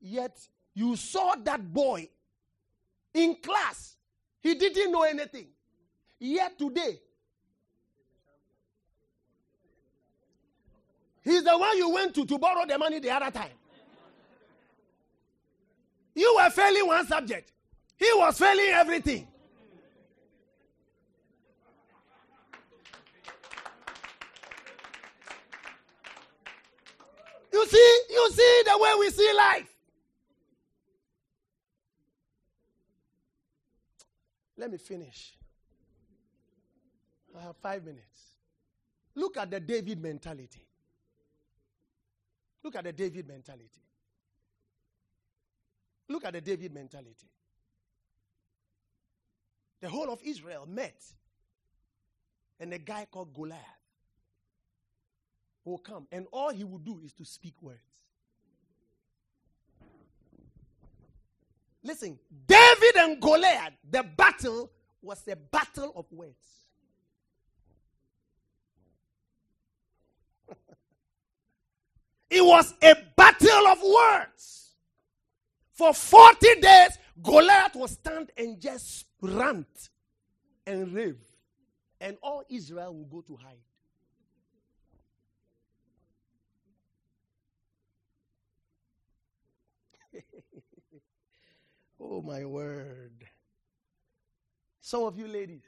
Yet 0.00 0.38
you 0.72 0.94
saw 0.94 1.34
that 1.42 1.74
boy 1.74 2.08
in 3.12 3.34
class. 3.42 3.96
He 4.40 4.54
didn't 4.54 4.92
know 4.92 5.02
anything. 5.02 5.48
Yet 6.20 6.56
today, 6.56 7.00
he's 11.22 11.42
the 11.42 11.58
one 11.58 11.76
you 11.76 11.90
went 11.90 12.14
to 12.14 12.24
to 12.24 12.38
borrow 12.38 12.64
the 12.64 12.78
money 12.78 13.00
the 13.00 13.10
other 13.10 13.32
time. 13.32 13.50
You 16.14 16.36
were 16.40 16.50
failing 16.50 16.86
one 16.86 17.04
subject, 17.08 17.50
he 17.96 18.08
was 18.14 18.38
failing 18.38 18.66
everything. 18.66 19.26
You 27.54 27.64
see, 27.68 28.00
you 28.10 28.30
see 28.32 28.62
the 28.66 28.78
way 28.78 28.90
we 28.98 29.10
see 29.10 29.32
life. 29.32 29.72
Let 34.56 34.72
me 34.72 34.76
finish. 34.76 35.38
I 37.38 37.42
have 37.42 37.56
five 37.58 37.84
minutes. 37.84 38.22
Look 39.14 39.36
at 39.36 39.52
the 39.52 39.60
David 39.60 40.02
mentality. 40.02 40.66
Look 42.64 42.74
at 42.74 42.82
the 42.82 42.92
David 42.92 43.28
mentality. 43.28 43.84
Look 46.08 46.24
at 46.24 46.32
the 46.32 46.40
David 46.40 46.74
mentality. 46.74 47.30
The 49.80 49.88
whole 49.88 50.10
of 50.10 50.18
Israel 50.24 50.66
met, 50.66 51.00
and 52.58 52.72
a 52.72 52.78
guy 52.78 53.06
called 53.08 53.32
Goliath 53.32 53.83
will 55.64 55.78
come, 55.78 56.06
and 56.12 56.26
all 56.32 56.50
he 56.50 56.64
will 56.64 56.78
do 56.78 57.00
is 57.04 57.12
to 57.14 57.24
speak 57.24 57.54
words. 57.62 57.80
Listen, 61.82 62.18
David 62.46 62.96
and 62.96 63.20
Goliath, 63.20 63.74
the 63.90 64.02
battle 64.02 64.70
was 65.02 65.22
a 65.28 65.36
battle 65.36 65.92
of 65.94 66.06
words. 66.10 66.34
it 72.30 72.42
was 72.42 72.72
a 72.82 72.96
battle 73.16 73.66
of 73.68 73.82
words. 73.82 74.70
For 75.72 75.92
40 75.92 76.60
days, 76.60 76.98
Goliath 77.22 77.74
will 77.74 77.88
stand 77.88 78.30
and 78.36 78.58
just 78.58 79.04
rant 79.20 79.90
and 80.66 80.90
rave, 80.94 81.18
and 82.00 82.16
all 82.22 82.44
Israel 82.48 82.94
will 82.94 83.04
go 83.04 83.20
to 83.22 83.36
hide. 83.36 83.58
Oh, 92.06 92.20
my 92.20 92.44
word. 92.44 93.24
Some 94.82 95.04
of 95.04 95.16
you 95.16 95.26
ladies, 95.26 95.64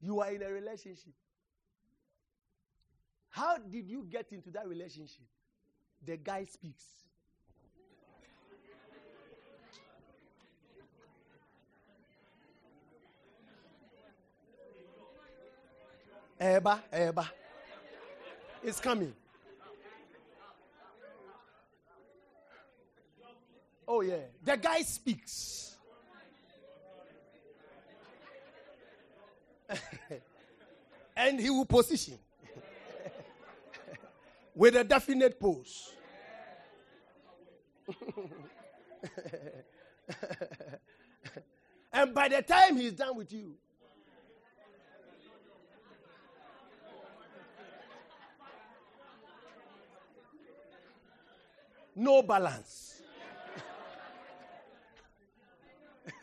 you 0.00 0.20
are 0.20 0.32
in 0.32 0.42
a 0.42 0.50
relationship. 0.50 1.12
How 3.28 3.58
did 3.58 3.88
you 3.88 4.04
get 4.10 4.32
into 4.32 4.50
that 4.50 4.66
relationship? 4.66 5.26
The 6.04 6.16
guy 6.16 6.44
speaks. 6.44 6.82
Eba, 16.40 16.80
Eba. 16.92 17.28
It's 18.64 18.80
coming. 18.80 19.14
Oh, 23.86 24.00
yeah. 24.02 24.16
The 24.44 24.56
guy 24.56 24.82
speaks. 24.82 25.76
and 31.16 31.40
he 31.40 31.50
will 31.50 31.64
position 31.64 32.18
with 34.54 34.76
a 34.76 34.84
definite 34.84 35.38
pose. 35.38 35.92
and 41.92 42.14
by 42.14 42.28
the 42.28 42.40
time 42.42 42.76
he's 42.76 42.92
done 42.92 43.16
with 43.16 43.32
you, 43.32 43.54
no 51.96 52.22
balance. 52.22 52.99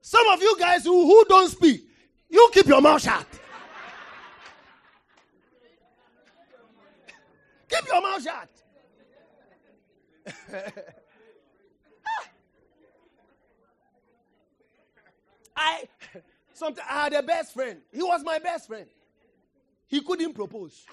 Some 0.00 0.26
of 0.28 0.40
you 0.42 0.56
guys 0.58 0.84
who, 0.84 1.06
who 1.06 1.24
don't 1.28 1.50
speak, 1.50 1.86
you 2.28 2.50
keep 2.52 2.66
your 2.66 2.80
mouth 2.80 3.02
shut. 3.02 3.26
keep 7.68 7.86
your 7.86 8.00
mouth 8.02 8.22
shut. 8.22 8.48
I 15.56 15.88
sometimes 16.52 16.86
I 16.88 17.04
had 17.04 17.12
a 17.12 17.22
best 17.22 17.52
friend. 17.52 17.80
He 17.92 18.02
was 18.02 18.22
my 18.24 18.38
best 18.38 18.66
friend. 18.66 18.86
He 19.88 20.00
couldn't 20.00 20.34
propose. 20.34 20.86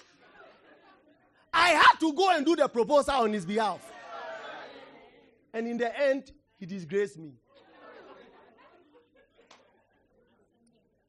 I 1.58 1.70
had 1.70 1.98
to 2.00 2.12
go 2.12 2.30
and 2.30 2.46
do 2.46 2.54
the 2.54 2.68
proposal 2.68 3.14
on 3.14 3.32
his 3.32 3.44
behalf. 3.44 3.80
And 5.52 5.66
in 5.66 5.76
the 5.76 5.98
end, 6.00 6.30
he 6.56 6.66
disgraced 6.66 7.18
me. 7.18 7.32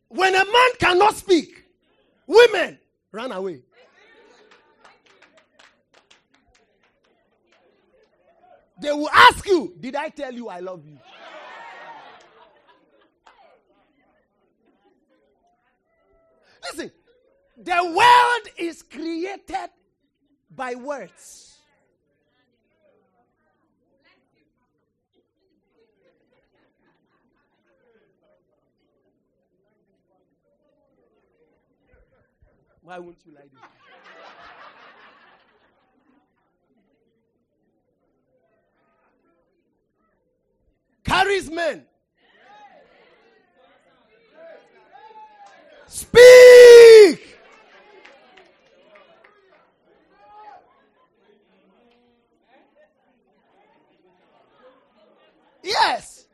When 0.07 0.33
a 0.33 0.43
man 0.43 0.69
cannot 0.79 1.15
speak, 1.15 1.65
women 2.25 2.79
run 3.11 3.31
away. 3.31 3.61
They 8.81 8.91
will 8.91 9.09
ask 9.09 9.45
you, 9.45 9.75
Did 9.79 9.95
I 9.95 10.09
tell 10.09 10.33
you 10.33 10.49
I 10.49 10.61
love 10.61 10.83
you? 10.83 10.97
Listen, 16.63 16.91
the 17.55 17.93
world 17.95 18.55
is 18.57 18.81
created 18.81 19.69
by 20.55 20.75
words. 20.75 21.57
Why 32.81 32.97
won't 32.97 33.17
you 33.23 33.33
like 33.35 33.51
this? 33.51 33.61
Carries 41.03 41.51
men. 41.51 41.85
Speak. 45.87 47.38
Yes. 55.63 56.25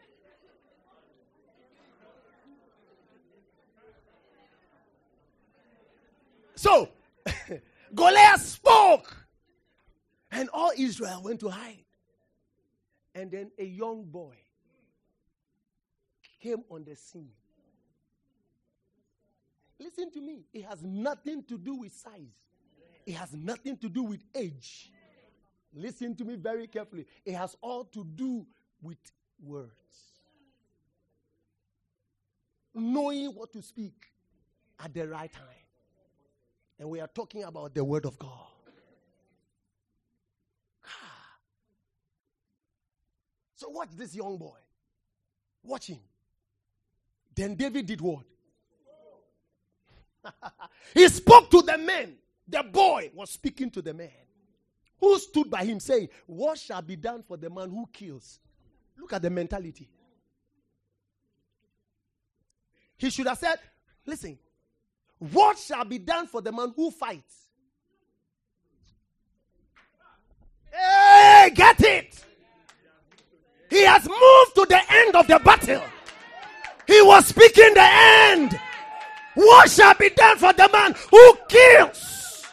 So, 6.55 6.89
Goliath 7.95 8.41
spoke, 8.41 9.15
and 10.32 10.49
all 10.53 10.71
Israel 10.78 11.21
went 11.23 11.39
to 11.41 11.49
hide. 11.49 11.84
And 13.13 13.32
then 13.32 13.51
a 13.57 13.63
young 13.63 14.03
boy 14.03 14.36
came 16.41 16.63
on 16.69 16.84
the 16.84 16.95
scene. 16.95 17.32
Listen 19.80 20.11
to 20.11 20.21
me, 20.21 20.45
it 20.53 20.63
has 20.65 20.82
nothing 20.84 21.43
to 21.43 21.57
do 21.57 21.76
with 21.76 21.93
size, 21.93 22.36
it 23.05 23.13
has 23.13 23.34
nothing 23.34 23.78
to 23.78 23.89
do 23.89 24.03
with 24.03 24.23
age. 24.34 24.91
Listen 25.78 26.15
to 26.15 26.23
me 26.23 26.36
very 26.36 26.67
carefully. 26.67 27.05
It 27.26 27.34
has 27.34 27.57
all 27.61 27.84
to 27.84 28.05
do 28.15 28.47
with 28.86 28.99
words. 29.43 29.71
knowing 32.75 33.27
what 33.27 33.53
to 33.53 33.61
speak 33.61 33.93
at 34.83 34.93
the 34.93 35.07
right 35.07 35.31
time. 35.31 35.43
And 36.79 36.89
we 36.89 36.99
are 36.99 37.07
talking 37.07 37.43
about 37.43 37.73
the 37.73 37.83
Word 37.83 38.05
of 38.05 38.19
God. 38.19 38.31
So, 43.57 43.69
watch 43.69 43.89
this 43.95 44.13
young 44.13 44.38
boy. 44.38 44.57
Watch 45.63 45.88
him. 45.88 45.99
Then 47.33 47.55
David 47.55 47.86
did 47.86 48.01
what? 48.01 48.25
he 50.93 51.07
spoke 51.07 51.49
to 51.51 51.61
the 51.61 51.77
men. 51.77 52.15
The 52.47 52.63
boy 52.63 53.11
was 53.13 53.31
speaking 53.31 53.71
to 53.71 53.81
the 53.81 53.93
man 53.93 54.11
who 54.99 55.17
stood 55.19 55.49
by 55.49 55.63
him, 55.63 55.79
saying, 55.79 56.09
What 56.27 56.59
shall 56.59 56.81
be 56.81 56.97
done 56.97 57.23
for 57.23 57.38
the 57.38 57.49
man 57.49 57.69
who 57.69 57.88
kills? 57.93 58.39
Look 58.97 59.13
at 59.13 59.21
the 59.21 59.29
mentality. 59.29 59.87
He 62.97 63.09
should 63.09 63.27
have 63.27 63.37
said, 63.37 63.57
Listen, 64.05 64.37
what 65.19 65.57
shall 65.57 65.85
be 65.85 65.99
done 65.99 66.27
for 66.27 66.41
the 66.41 66.51
man 66.51 66.73
who 66.75 66.91
fights? 66.91 67.49
Hey, 70.71 71.51
get 71.53 71.81
it! 71.81 72.25
He 73.69 73.83
has 73.83 74.07
moved 74.07 74.55
to 74.55 74.65
the 74.69 74.81
end 74.89 75.15
of 75.15 75.27
the 75.27 75.39
battle. 75.39 75.81
He 76.87 77.01
was 77.01 77.25
speaking 77.27 77.73
the 77.73 77.89
end. 77.89 78.59
What 79.33 79.69
shall 79.69 79.95
be 79.95 80.09
done 80.09 80.37
for 80.37 80.53
the 80.53 80.69
man 80.71 80.95
who 81.11 81.37
kills? 81.49 82.45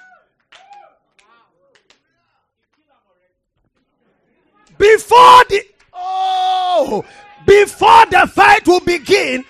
Before 4.78 5.45
the 5.49 5.64
oh, 6.03 7.05
before 7.46 8.07
the 8.07 8.26
fight 8.26 8.66
will 8.66 8.80
begin, 8.80 9.44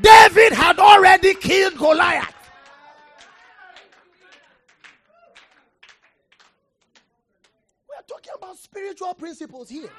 David 0.00 0.52
had 0.52 0.78
already 0.78 1.34
killed 1.34 1.76
Goliath. 1.76 2.34
We 7.88 7.94
are 7.96 8.04
talking 8.06 8.32
about 8.36 8.56
spiritual 8.58 9.14
principles 9.14 9.68
here. 9.68 9.90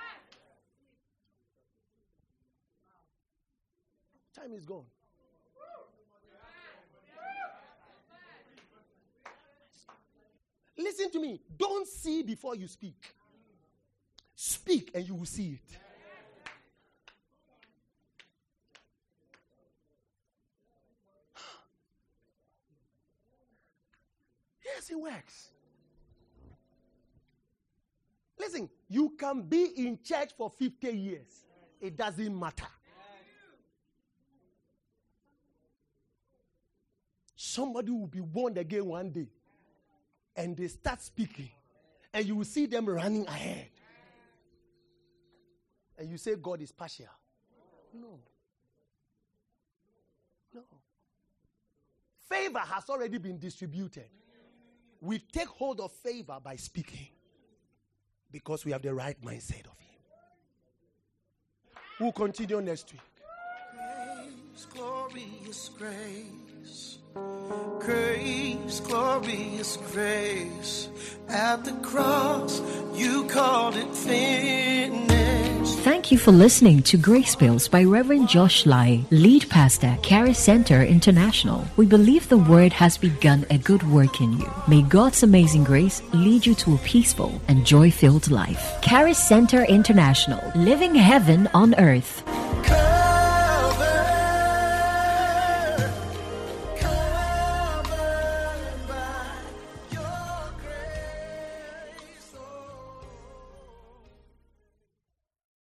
Time 4.36 4.54
is 4.54 4.66
gone. 4.66 4.86
Listen 10.78 11.12
to 11.12 11.20
me. 11.20 11.42
Don't 11.58 11.86
see 11.86 12.24
before 12.24 12.56
you 12.56 12.68
speak. 12.68 12.96
Speak 14.70 14.92
and 14.94 15.08
you 15.08 15.16
will 15.16 15.26
see 15.26 15.54
it. 15.54 15.78
Yes, 24.64 24.92
it 24.92 25.00
works. 25.00 25.50
Listen, 28.38 28.70
you 28.88 29.16
can 29.18 29.42
be 29.42 29.72
in 29.76 29.98
church 30.04 30.34
for 30.38 30.52
50 30.52 30.92
years, 30.92 31.46
it 31.82 31.98
doesn't 31.98 32.40
matter. 32.40 32.68
Somebody 37.36 37.92
will 37.92 38.06
be 38.06 38.20
born 38.20 38.56
again 38.56 38.86
one 38.86 39.10
day 39.10 39.30
and 40.36 40.56
they 40.56 40.68
start 40.68 41.02
speaking, 41.02 41.50
and 42.14 42.24
you 42.24 42.36
will 42.36 42.46
see 42.46 42.68
them 42.68 42.86
running 42.86 43.26
ahead. 43.26 43.70
And 46.00 46.10
you 46.10 46.18
say 46.18 46.36
God 46.36 46.62
is 46.62 46.72
partial. 46.72 47.08
No. 47.94 48.20
No. 50.56 50.62
Favor 52.30 52.60
has 52.60 52.90
already 52.90 53.18
been 53.18 53.38
distributed. 53.38 54.06
We 55.02 55.20
take 55.20 55.48
hold 55.48 55.82
of 55.82 55.92
favor 55.92 56.38
by 56.42 56.56
speaking 56.56 57.08
because 58.32 58.64
we 58.64 58.72
have 58.72 58.82
the 58.82 58.94
right 58.94 59.22
mindset 59.22 59.66
of 59.66 59.78
Him. 59.78 60.00
We'll 62.00 62.14
continue 62.14 62.62
next 62.62 62.94
week. 62.94 63.02
Grace, 63.76 64.66
glorious 64.74 65.70
grace. 65.78 66.98
Grace, 67.80 68.80
glorious 68.82 69.78
grace. 69.92 70.90
At 71.28 71.66
the 71.66 71.74
cross, 71.82 72.62
you 72.94 73.26
called 73.26 73.76
it 73.76 73.96
finished. 73.96 75.49
Thank 75.84 76.12
you 76.12 76.18
for 76.18 76.34
listening 76.34 76.84
to 76.84 76.98
Grace 76.98 77.38
Bills 77.38 77.70
by 77.70 77.86
Reverend 77.86 78.28
Josh 78.28 78.66
Lai, 78.66 79.02
lead 79.12 79.50
pastor, 79.50 79.98
Caris 80.04 80.38
Center 80.38 80.84
International. 80.84 81.66
We 81.78 81.86
believe 81.86 82.28
the 82.28 82.38
word 82.38 82.74
has 82.74 82.98
begun 82.98 83.46
a 83.50 83.58
good 83.58 83.84
work 83.90 84.20
in 84.20 84.34
you. 84.34 84.52
May 84.68 84.82
God's 84.82 85.24
amazing 85.24 85.64
grace 85.64 86.02
lead 86.12 86.46
you 86.46 86.54
to 86.56 86.76
a 86.76 86.80
peaceful 86.80 87.40
and 87.48 87.66
joy 87.66 87.92
filled 87.92 88.30
life. 88.30 88.74
Caris 88.82 89.26
Center 89.26 89.64
International, 89.64 90.44
living 90.54 90.96
heaven 90.96 91.48
on 91.54 91.74
earth. 91.76 92.24